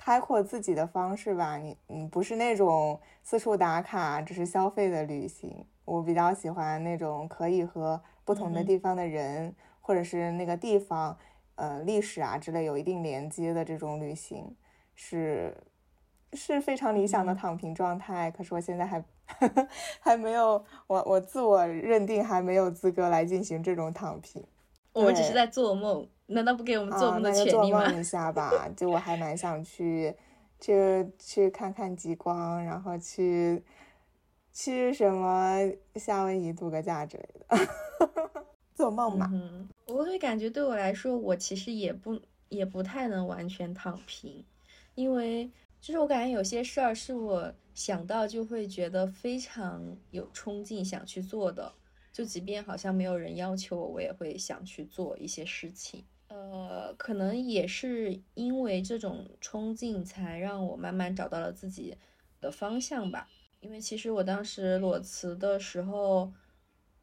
[0.00, 1.58] 开阔自己的方式吧。
[1.58, 5.64] 你你不是那种四处打卡只是消费的旅行。
[5.84, 8.00] 我比较喜欢那种可以和。
[8.22, 11.18] 不同的地方的人，或者是那个地方，
[11.56, 14.54] 呃，历史啊之类有一定连接的这种旅行，
[14.94, 15.56] 是
[16.34, 18.30] 是非常理想的躺平状态。
[18.30, 19.04] 可是我现在还
[19.98, 24.46] 还没有，我我自我认定还没有资格来进行这种躺平。
[24.92, 27.90] 我们只是在做梦，难道不给我们做啊，梦的那就做权利吗？
[27.90, 28.68] 梦一下吧。
[28.76, 30.14] 就我还蛮想去，
[30.60, 33.62] 去去看看极光，然后去
[34.52, 35.58] 去什么
[35.96, 37.68] 夏威夷度个假之类的，
[38.74, 39.28] 做梦吧。
[39.32, 44.44] 嗯，我会感觉对我来说，我其实也不也不太能完全躺平，
[44.94, 51.72] 因为就是我感觉有些事儿是我想到就会觉得非常有冲劲想去做的，
[52.12, 56.04] 就即便好像没有人要求我，我也会想去做一些事情。
[56.30, 61.96] 呃，可能也是因为这种冲劲，才让我慢慢找到了自己
[62.40, 63.28] 的方向吧。
[63.58, 66.32] 因为其实我当时裸辞的时候，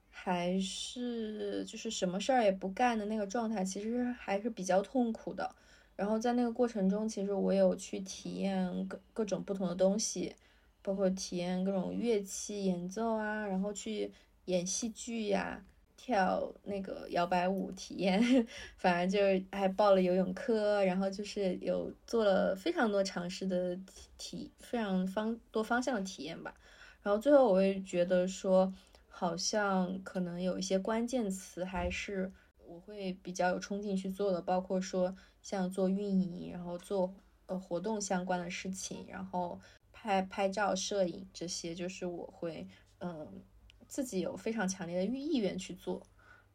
[0.10, 5.54] 还是就是什么事儿也不干的那个状态，其实还是比较痛苦的。
[5.98, 10.34] 然后在那个过程中，其实我有去体验各各种不同的东西，
[10.82, 14.14] 包括体验各种乐器演奏啊，然后去
[14.46, 15.66] 演戏剧呀、
[16.08, 18.18] 跳那个摇摆舞体验，
[18.78, 26.56] 反正就是还报了游泳课，然后就是有做了非常多尝试的体体非常方多方向的体验吧。
[27.04, 28.74] 然后最后我会觉得说，
[29.10, 32.32] 好像可能有一些关键词还是
[32.66, 37.14] 我会比较有冲劲去做的，包括说像做运营，然后做
[37.48, 39.60] 呃活动相关的事情，然后
[39.92, 42.66] 拍拍照、摄影这些，就是我会
[43.00, 43.44] 嗯、
[43.88, 46.02] 自己有非常强烈的意意愿去做。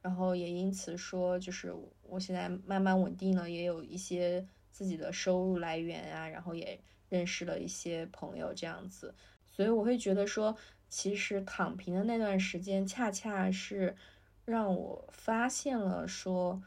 [0.01, 9.15] 然后也因此说，就是我现在慢慢稳定了，也有一些自己的收入来源啊，然后也认识了一些朋友这样子，
[9.47, 10.57] 所以我会觉得说，
[10.89, 13.95] 其实躺平的那段时间，恰恰是
[14.45, 16.61] 让我发现了说，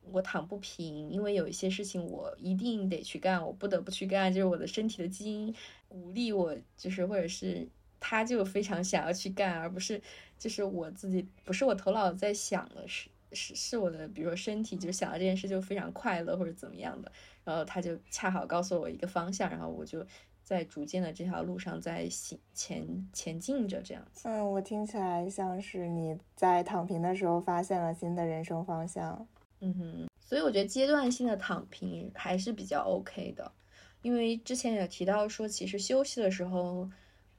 [0.00, 5.54] 我躺不平，因为有一些事情我一定得去干，我不得不去干，就是我的身体的基因
[5.86, 7.68] 鼓励我，就是或者是
[8.00, 10.00] 他就非常想要去干，而不是
[10.38, 17.12] 就是我自己不是我头脑在想的，是是是我的，比如说身体就想到这件事就非常快乐或者怎么样的，
[17.44, 20.04] 然后他就恰好告诉我一个方向，然后我就
[20.42, 24.28] 在逐渐的这条路上在行前前进着这样子。
[24.28, 29.28] 嗯，我听起来像是你在躺平的时候发现了新的人生方向。
[29.60, 33.52] 嗯哼，所以我觉得阶段性的躺平还是比较 OK 的，
[34.00, 36.90] 因为之前也提到说，其实休息的时候，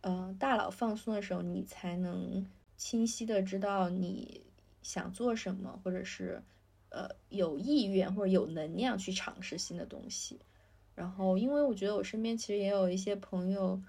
[0.02, 2.46] 呃，大脑放松的时候，你才能
[2.78, 4.44] 清晰的知道你
[4.82, 6.44] 想做什么，或者是
[6.90, 10.40] 呃有意愿或者有能量去尝试新的东西。
[10.96, 13.82] 然后，因为我觉得我身边其实也有一些朋友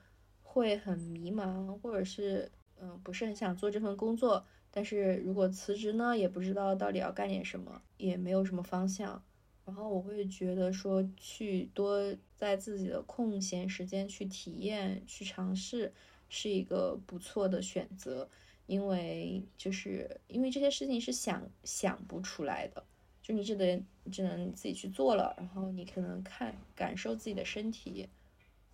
[0.42, 9.22] 会很迷茫，或者是嗯、不是很想做这份工作，但是如果辞职呢，也不知道到底要干点什么，也没有什么方向。
[9.64, 12.00] 然后我会觉得说，去多
[12.36, 15.92] 在自己的空闲时间去体验、去尝试，
[16.28, 18.28] 是一个不错的选择。
[18.66, 22.82] 因为就是因为这些事情是想想不出来的，
[23.20, 28.08] 就你只得只能自己去做了，然后你可能看感受自己的身体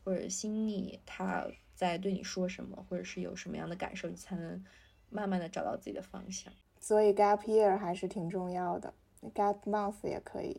[0.04, 4.62] 或者心里他在对你说什么，或者是有什么样的感受，你才能
[5.08, 6.52] 慢慢的找到自己的方向。
[6.78, 8.92] 所以 gap year 还是挺重要的
[9.34, 10.56] ，gap month 也可以，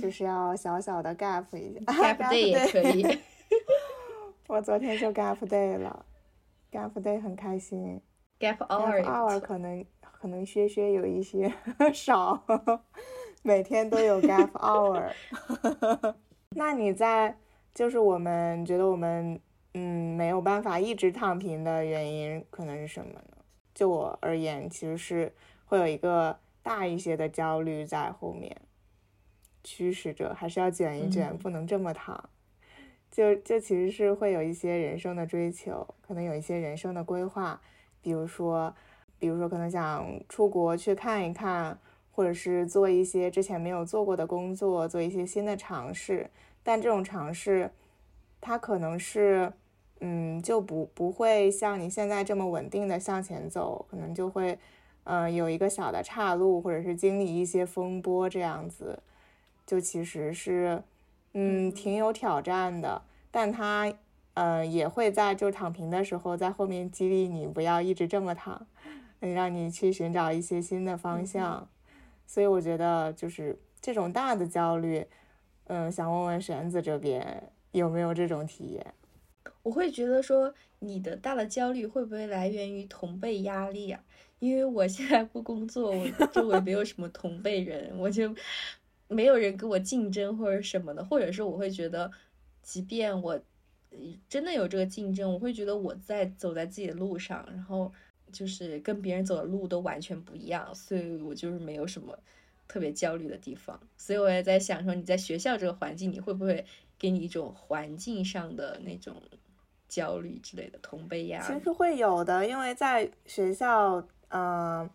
[0.00, 1.92] 就是要小小的 gap 一下。
[1.92, 3.18] Gap day 也可以。
[4.48, 6.04] 我昨天就 gap day 了
[6.70, 8.00] ，gap day 很开心。
[8.38, 9.40] gap hour gap hour。
[9.40, 11.52] 可能可能薛薛有一些
[11.94, 12.42] 少，
[13.42, 15.10] 每天都有 gap hour。
[16.50, 17.36] 那你在
[17.74, 19.40] 就是我们觉得我们
[19.74, 23.36] 嗯没有办法一直躺平的原因可能是什么呢？
[23.74, 25.32] 就我而言，其实是
[25.64, 28.56] 会有一个大一些的焦虑在后面
[29.64, 32.28] 驱使着，还是要卷一卷，嗯不能这么躺。
[33.10, 37.60] 就就其实是会有一些人生的追求，可能有一些人生的规划，
[38.00, 38.74] 比如说，
[39.18, 41.78] 比如说可能想出国去看一看，
[42.10, 46.30] 或者是做一些之前没有做过的工作，做一些新的尝试。
[46.62, 47.70] 但这种尝试，
[48.40, 49.52] 它可能是，
[50.00, 54.58] 嗯，就不不会像你现在这么稳定的向前走，可能就会，
[55.04, 59.02] 呃，有一个小的岔路，或者是经历一些风波这样子，
[59.66, 60.82] 就其实是，
[61.32, 63.02] 嗯，挺有挑战的。
[63.30, 63.92] 但他，
[64.34, 68.66] 呃，也会在就躺平的时候，在后面激励你不要一直这么躺，
[69.20, 71.68] 嗯让你去寻找一些新的方向。
[72.26, 75.06] 所以我觉得就是这种大的焦虑，
[75.66, 78.94] 嗯，想问问绳子这边有没有这种体验？
[79.64, 84.00] 我会觉得说，你的大的焦虑会不会来源于同辈压力啊？
[84.42, 88.34] 因为我现在不工作，我周围没有什么同辈人，我就
[89.06, 92.10] 没有人跟我竞争或者什么的，或者是我会觉得，
[92.60, 93.40] 即便我
[94.28, 97.92] 真的有这个竞争，我会觉得我在走在自己的路上，然后
[98.32, 102.18] 就是跟别人走的路都完全不一样，所以我就是没有什么
[102.66, 103.78] 特别焦虑的地方。
[103.96, 106.66] 所以我也在想说，你在学校这个环境，你会不会
[106.98, 109.22] 给你一种环境上的那种
[109.88, 111.54] 焦虑之类的同辈压力？
[111.58, 114.88] 其实会有的，因为在学校，嗯，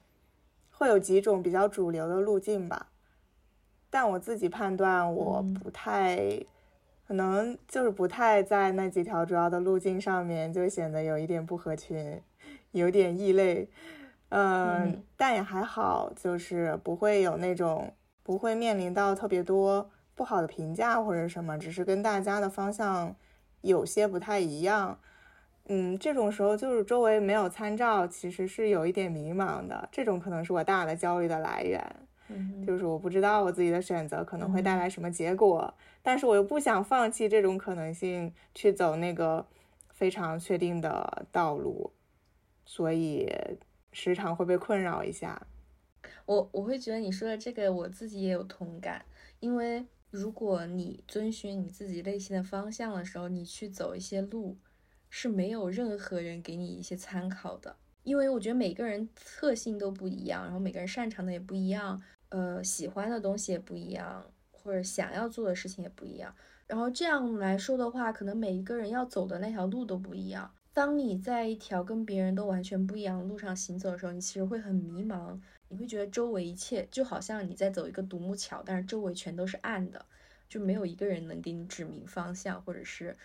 [0.71, 2.88] 会有几种比较主流的路径吧。
[3.89, 6.17] 但我自己判断，我不太，
[7.07, 12.21] 可能就是不太在那几条主要的路径上面，就显得有一点不合群，
[12.71, 13.69] 有点异类。
[14.29, 23.15] 嗯，但也还好，就是不会有那种不会面临到特别多不好的评价或者什么，只是跟大家的方向
[23.61, 24.99] 有些不太一样。
[25.70, 29.88] 嗯，这种时候就是周围没有参照，其实是有一点迷茫的。
[29.91, 31.84] 这种可能是我大的焦虑的来源。
[32.65, 39.45] 就是我不知道我自己的选择可能会带来什么结果，但是我又不想放弃这种可能性去走那个
[39.91, 41.89] 非常确定的道路，
[42.65, 43.34] 所以
[43.93, 45.41] 时常会被困扰一下。
[46.26, 49.05] 我我会觉得你说的这个我自己也有同感，
[49.39, 54.57] 因为如果你遵循你自己内心的方向的时候，你去走一些路
[55.20, 61.99] 是没有任何人给你一些参考的，因为我觉得每个人特性都不一样，然后每个人擅长的也不一样。
[62.30, 66.36] 呃，喜欢的东西也不一样，或者想要做的事情也不一样。
[66.68, 70.53] 然后这样来说的话，可能每一个人要走的那条路都不一样。
[70.72, 75.39] 当你在一条跟别人都完全不一样的路上行走的时候，你其实会很迷茫。
[75.70, 80.05] 你会觉得周围一切就好像你在走一个独木桥，但是周围全都是暗的，
[80.47, 83.18] 就没有一个人能给你指明方向，或者是，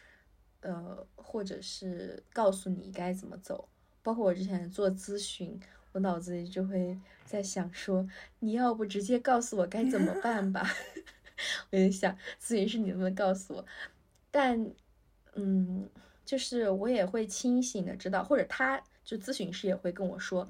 [0.62, 3.68] 呃，或者是告诉你该怎么走。
[4.02, 5.60] 包括我之前做咨询。
[5.94, 8.08] 我脑子里就会在想说，
[8.38, 10.66] 你要不直接告诉我该怎么办吧？
[11.70, 13.66] 我就想咨询师你能不能告诉我？
[14.30, 14.72] 但，
[15.34, 15.86] 嗯，
[16.24, 20.48] 就是我也会清醒的知道，或者他就咨询师也会跟我说，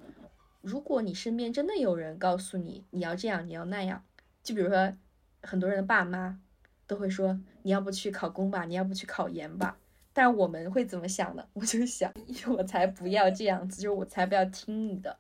[0.61, 4.05] 如果你身边真的有人告诉你你要这样你要那样，
[4.45, 4.95] 就比如说
[5.43, 6.41] 很多人的爸妈
[6.87, 9.77] 都会说你要不去考公吧，你要不去考研吧。
[10.13, 11.49] 但我们会怎么想的？
[11.55, 12.13] 我就想，
[12.57, 15.17] 我才不要这样子，就是我才不要听你的。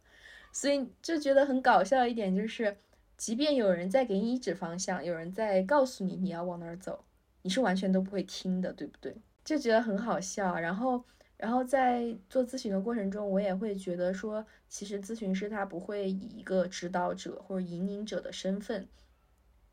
[0.53, 2.77] 所以就觉得很搞笑一点，就是
[3.17, 7.05] 即便有人在给你指方向，有人在告诉你你要往哪儿走，
[7.41, 9.17] 你是完全都不会听的，对不对？
[9.45, 10.59] 就觉得很好笑。
[10.59, 11.03] 然后，
[11.39, 18.87] 然后在做咨询的过程中，我也会觉得说，其实咨询师他不会以一个指导者或者引领者的身份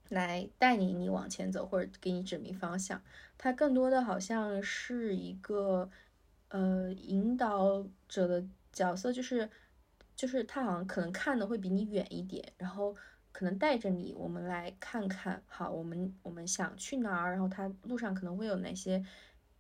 [0.07, 3.01] 来带领你往前走，或者给你指明方向，
[3.40, 5.90] 他更多的好像是一个
[6.50, 9.50] 呃引导者的角色，就是。
[10.16, 12.94] 就是他好像可能看的会比你远一点，然后
[13.32, 19.02] 可能带着你，我们来看看，好，我们我们想去哪儿，然后他路上可能会有哪些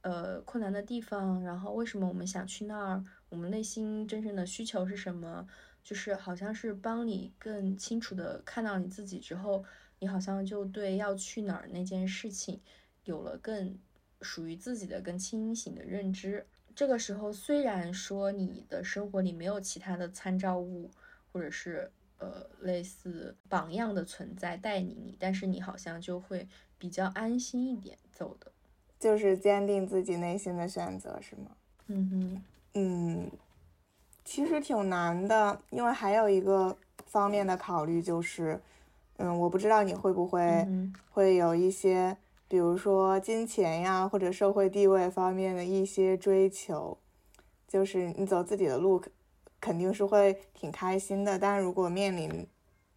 [0.01, 5.47] 呃困难的地方，然后为什么我们想去那儿，我们内心真正的需求是什么？
[5.81, 9.63] 就是好像是帮你更清楚的看到你自己之后，
[9.99, 12.59] 你好像就对要去哪儿那件事情
[13.05, 13.77] 有了更
[14.21, 16.45] 属于自己的更清醒的认知。
[16.75, 20.89] 这个时候，虽然说你的生活里没有其他的参照物，
[21.33, 26.47] 或者是呃类似榜样的存在带领你，但是你好像就会
[26.77, 28.51] 比较安心一点走的，
[28.97, 31.51] 就是坚定自己内心的选择，是吗？
[31.87, 32.43] 嗯哼，
[32.75, 33.31] 嗯，
[34.23, 36.77] 其实挺难的，因为还有一个
[37.07, 38.61] 方面的考虑就是，
[39.17, 40.65] 嗯，我不知道你会不会
[41.09, 42.15] 会有一些。
[42.49, 46.97] 比如说金钱呀，或者社会地位方面的一些追求，
[47.67, 48.99] 就是你走自己的路，
[49.61, 51.37] 肯定是会挺开心的。
[51.37, 52.47] 但如果面临，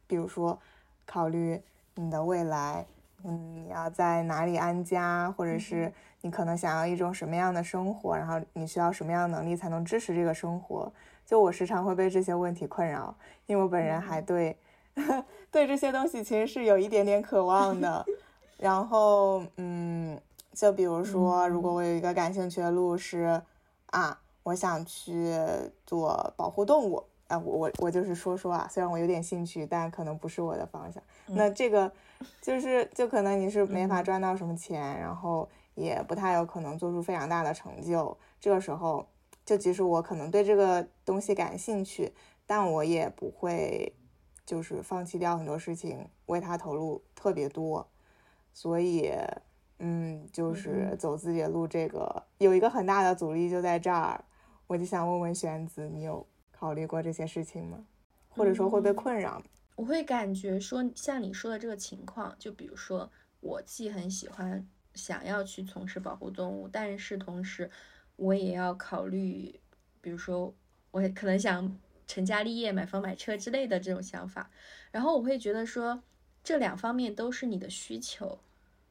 [0.07, 0.59] 比如说
[1.05, 1.61] 考虑
[1.97, 2.87] 你的未来，
[3.25, 5.93] 嗯，你要在哪里安家，或者是
[6.23, 10.91] 你可能想要一种什么样的生活，然后你需要什么样的能力才能支持这个生活？
[11.27, 14.57] 就我时常会被这些问题困扰，因为我本人还对
[15.53, 18.03] 对这些东西其实是有一点点渴望的。
[18.63, 20.17] 然后，嗯，
[20.53, 23.43] 就比如说，如果我有一个感兴趣的路是，
[23.87, 25.35] 啊，我想去
[25.85, 31.03] 做保护动物，啊，我我我就是说说啊，虽然我有点兴趣，但可能不是我的方向。
[31.27, 31.91] 那这个
[32.41, 38.17] 就是，就可能你是没法赚到什么钱，然后也不太有可能做出非常大的成就。
[38.41, 39.05] 这个时候，
[39.45, 42.13] 就即使我可能对这个东西感兴趣，
[42.47, 43.93] 但我也不会
[44.47, 47.89] 就是放弃掉很多事情，为它投入特别多。
[48.55, 49.11] 所以，
[49.79, 54.25] 嗯，就是走自己的路，这个有一个很大的阻力就在这儿。
[54.67, 57.85] 我就想问问玄子，你有考虑过这些事情吗？
[58.29, 59.43] 或者说会被困扰？
[59.75, 67.71] 我会感觉说，像你说的这个情况，就比如说，我既很喜欢想要去从事保护动物，但是同时
[68.17, 69.59] 我也要考虑，
[70.01, 70.55] 比如说，
[70.91, 74.51] 我可能想成家立业、买房买车之类的这种想法。
[74.91, 76.03] 然后我会觉得说。
[76.45, 78.39] 这两方面都是你的需求，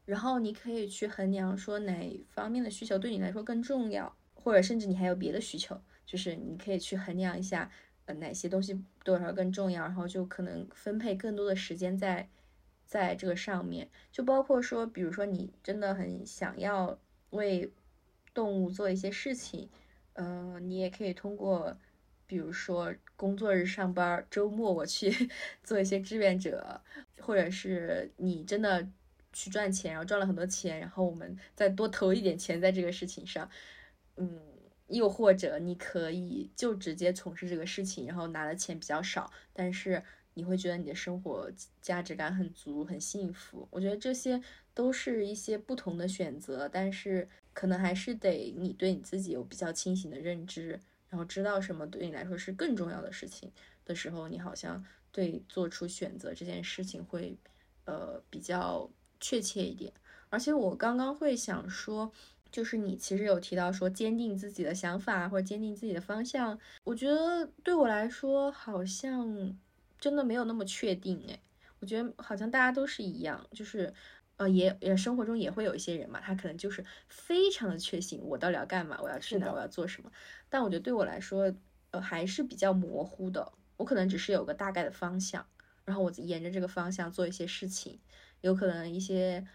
[0.06, 7.70] 然后你可以去衡量说哪方面的需求对你来说更重要，或者甚至你还有别的需求，就是你可以去衡量一下，
[8.06, 12.30] 呃，哪些东西多少更重要，然后就可能分配更多的时间在
[12.86, 16.98] 在这个上面，就包括说，比如说你真的很想要
[17.32, 17.72] 为
[18.34, 19.70] 动物做一些事情，
[20.14, 21.78] 呃，你也可以通过。
[22.32, 25.14] 比如说工作日上班，周末我去
[25.66, 26.80] 做一些志愿者，
[27.20, 28.88] 或者是你真的
[29.34, 33.50] 去赚钱，然后赚了很多钱，然后我们再多投一点钱在这个事情上，
[34.16, 34.40] 嗯，
[34.88, 40.02] 又或者你可以就直接从事这个事情，然后拿的钱比较少，但是
[40.36, 41.52] 你会觉得你的生活
[41.82, 43.68] 价值感很足，很幸福。
[43.72, 44.42] 我觉得这些
[44.74, 50.80] 都是一些不同的选择，但是可能还是得你对你自己有比较清醒的认知。
[51.12, 53.52] 然后知道什么对你来说是更重要的事情
[53.86, 57.38] 的时候，你好像对做出选择这件事情会，
[57.84, 58.90] 呃，比较
[59.20, 59.92] 确切一点。
[60.30, 62.10] 而且我刚刚会想说，
[62.50, 69.56] 就是你其实有提到说坚定自己的想法或者坚定自己的方向，我觉得对我来说好像
[70.00, 71.38] 真的没有那么确定哎。
[71.82, 73.94] 我觉得好像大家都是一样，就是。
[74.42, 80.12] 呃，也也生活中也会有一些人嘛，他可能就是非常的确信我到底要干嘛，我要去哪，我要做什么。
[80.50, 81.54] 但我觉得对我来说，
[81.92, 83.52] 呃，还是比较模糊的。
[83.78, 85.46] 我可能只是有个大概的方向，
[85.86, 88.00] 然后我沿着这个方向做一些事情。
[88.42, 89.46] 有可能一些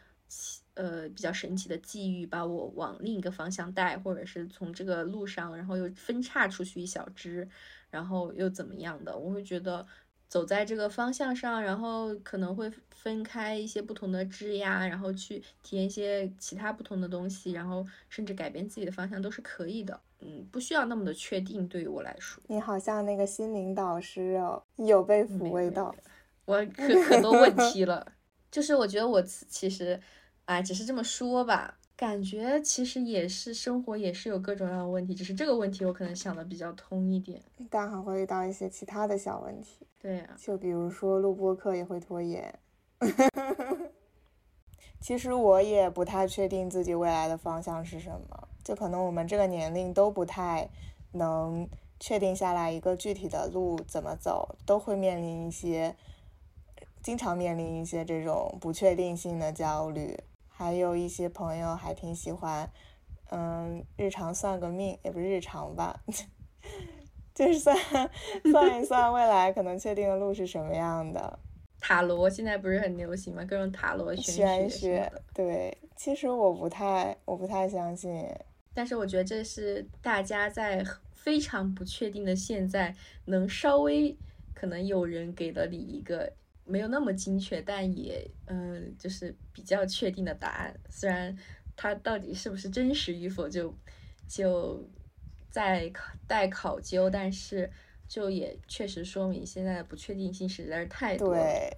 [0.75, 7.49] 呃比较神奇的际遇把我往另一个方向带，或者是从这个路上，然后又分叉出去一小支，
[7.91, 9.19] 然后又怎么样的？
[9.19, 9.85] 我会觉得。
[10.29, 20.01] 走在这个方向上，然后可能会分开一些不同的枝呀，然后去体验一些其他不同的东西，然后甚至改变自己的方向都是可以的。
[20.21, 21.69] 嗯，不需要那么的确定。
[21.69, 25.95] 对于我来说，你好像那个心灵导师哦，有被抚慰到。
[26.47, 28.13] 我可可 多问题了，
[28.51, 30.01] 就是我觉得我其实，
[30.47, 31.79] 哎，只是这么说吧。
[31.97, 37.41] 感觉其实也是生活，也是有各种各样的问题，只是这个问题我可能想的比较通一点，
[37.71, 39.87] 但还会遇到一些其他的小问题。
[39.99, 42.55] 对呀，就比如说录播课也会拖延。
[45.01, 50.69] 其实我也不太确定自己未来的方向是什么，就可能我们这个年龄都不太
[51.13, 51.67] 能
[51.99, 55.97] 确定下来一个具体的路怎么走，都会面临一些，
[57.03, 60.19] 经常面临一些这种不确定性的焦虑。
[60.59, 62.67] 还有一些朋友还挺喜欢，
[63.29, 66.01] 嗯，日常算个命，也不是日常吧，
[67.35, 67.77] 就是算
[68.51, 71.39] 算一算未来可能确定的路是什么样的。
[71.79, 73.45] 塔罗现在不是很流行吗？
[73.45, 75.13] 各种塔罗玄学。
[75.35, 78.27] 对，其实我不太，我不太相信。
[78.73, 80.83] 但是我觉得这是大家在
[81.13, 82.97] 非常不确定的现在，
[83.27, 84.17] 能稍微
[84.55, 86.33] 可能有人给了你一个。
[86.67, 90.75] 没有那么精确，但也嗯，就是比较确定的答案。
[90.91, 91.35] 虽然
[91.77, 93.73] 它到底是不是真实与否，就
[94.29, 94.85] 就
[95.49, 95.91] 在
[96.27, 97.71] 待考究，但是
[98.09, 101.35] 就也确实说明现在的不确定性实在是太多。
[101.35, 101.77] 对，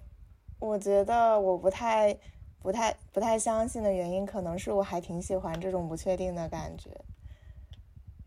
[0.59, 2.17] 我觉得我不太、
[2.59, 6.89] 不太、不太相信的原因，可能是我还挺喜欢这种不确定的感觉。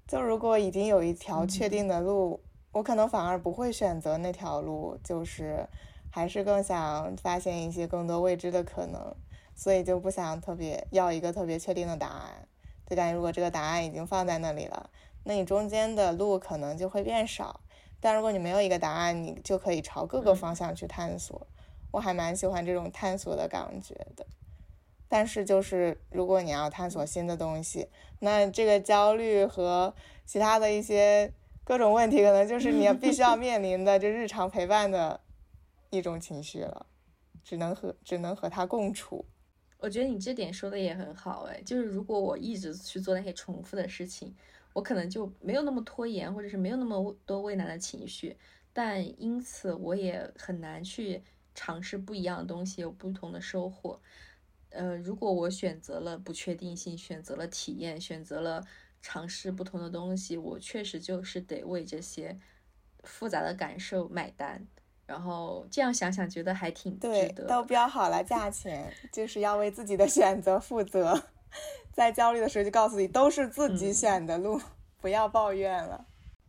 [0.06, 5.68] 就如果已经有一条确定的路，我可能反而不会选择那条路，就是。
[6.14, 9.16] 还是更想发现一些更多未知的可能，
[9.54, 12.46] 所以就不想特别要一个特别确定的答案。
[12.86, 14.90] 就感觉如果这个答案已经放在那里了，
[15.24, 17.60] 那你中间的路可能就会变少。
[17.98, 21.46] 但如果你没有一个答案，你就可以朝各个方向去探索。
[21.92, 24.26] 我还蛮喜欢这种探索的感觉的。
[25.08, 27.88] 但是就是如果你要探索新的东西，
[28.18, 29.94] 那这个焦虑和
[30.26, 31.32] 其他的一些
[31.64, 35.18] 各种问题，可能就是你必须要 面临的，就日常陪伴的。
[35.92, 36.86] 一种情绪了，
[37.44, 39.26] 只能和只能和他共处。
[39.78, 44.34] 我觉得你这点说的也很好，哎，就是如果我一直去做那些重复的事情，
[44.72, 48.36] 我可能就没有那么拖延，或者是没有那么多畏难的情绪，
[48.72, 51.22] 但因此我也很难去
[51.54, 54.00] 尝试不一样的东西，有不同的收获。
[54.70, 58.64] 呃，如果我选择了不确定性，选择了体验，选择了
[59.02, 62.38] 尝试不同的东西，我确实就是得为这些
[63.02, 64.66] 复杂的感受买单。
[65.12, 71.24] 然后这样想想，觉得还挺对，都标好了价钱，就是要为自己的选择负责。
[71.92, 74.58] 在焦虑的时候，就告诉你都是自己选的路，
[75.02, 76.06] 不要抱怨了。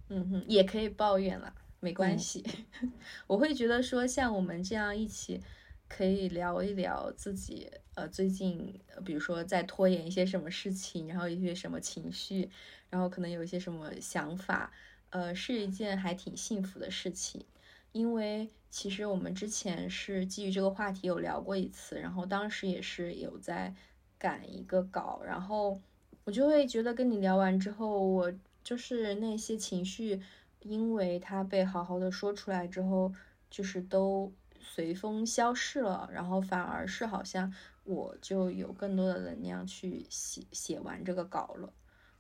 [0.08, 2.42] 嗯哼，也可以抱怨了，没关系。
[3.28, 5.44] 我会觉得说，像我们这样一起
[5.90, 12.50] 可以聊一聊自己，呃，最近比如说在拖延一些什么事情，然后一些什么情绪，
[12.90, 14.72] 然后可能有一些什么想法，
[15.10, 17.46] 呃，是一件还挺幸福的事情。
[17.94, 23.74] 因为其实我们之前是基于这个话题有聊过一次，然后当时也是有在
[24.18, 25.80] 赶一个稿，然后
[26.26, 28.34] 我就会觉得跟你聊完之后，我
[28.64, 30.22] 就是那些情绪，
[30.62, 33.14] 因为它被好好的说出来之后，
[33.50, 41.72] 就是都随风消逝了，然后反而是好像我就有更多的能量去写写完这个稿了。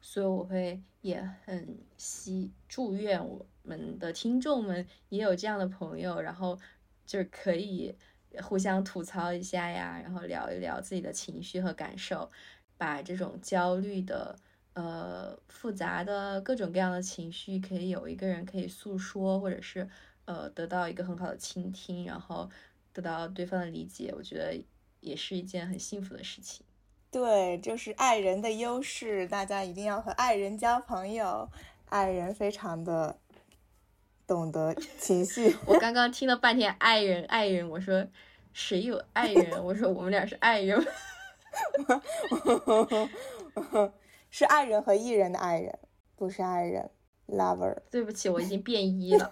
[0.01, 6.57] 所以我会也很希祝愿我们的听众们也有这样的朋友，然后
[7.05, 7.95] 就是可以
[8.41, 12.29] 互相吐槽一下呀，然后聊一聊自己的情绪和感受，
[12.77, 14.37] 把这种焦虑的、
[14.73, 19.87] 呃复杂的各种各样的情绪，可以有一个人可以诉说，或者是
[20.25, 22.49] 呃得到一个很好的倾听，然后
[22.91, 24.61] 得到对方的理解，我觉得
[24.99, 26.65] 也是一件很幸福的事情。
[27.11, 31.47] 对，就是爱人的优势，大家一定要和爱人交朋友。
[31.89, 33.19] 爱人非常的
[34.27, 35.55] 懂得情绪。
[35.65, 38.05] 我刚刚听了半天“爱人，爱人”，我说
[38.53, 39.61] 谁有爱人？
[39.63, 40.83] 我说我们俩是爱人。
[44.31, 45.77] 是爱人和艺人的爱人，
[46.15, 46.89] 不是爱人
[47.27, 47.77] ，lover。
[47.91, 49.29] 对不起，我已经变一了。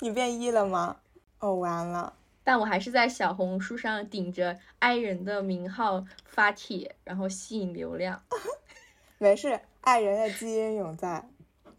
[0.00, 0.96] 你变一了吗？
[1.38, 2.14] 哦，完了。
[2.42, 8.22] 但我还是在小红书上顶着爱人的名号发帖，然后吸引流量。
[9.18, 11.28] 没事，爱人的基因永在，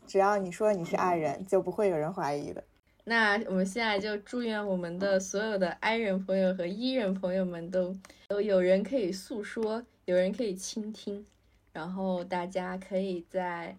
[0.08, 2.64] 只要你说你是爱人，就不会有人怀疑的。
[3.03, 7.95] 那我们现在就祝愿我们的所有的爱人朋友和伊人朋友们都
[8.28, 11.26] 都有人可以诉说，有人可以倾听，
[11.72, 13.78] 然后大家可以在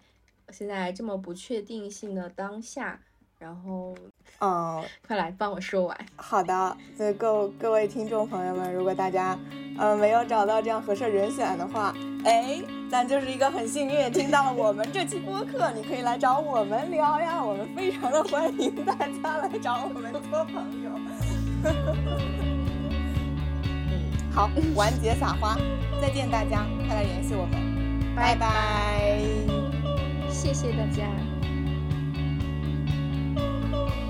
[0.51, 3.03] 现在这么不确定性的当下。
[3.39, 3.95] 然后，
[4.41, 5.97] 嗯， 快来帮我说完。
[6.17, 9.39] 好的，所以各各位听众朋友们，如果大家，
[9.79, 12.61] 呃，没有找到这样合适人选的话，哎，
[12.91, 20.91] 咱就是一个很幸运，听到了我们这期播客，你可以来找我们聊呀，我们非常的欢迎大家来找我们做朋友。
[21.63, 21.73] 嗯，
[24.35, 25.57] 好，完结撒花，
[26.03, 29.21] 再见大家，快来联系我们，拜拜，
[30.29, 31.05] 谢谢大家。
[33.71, 34.08] Oh.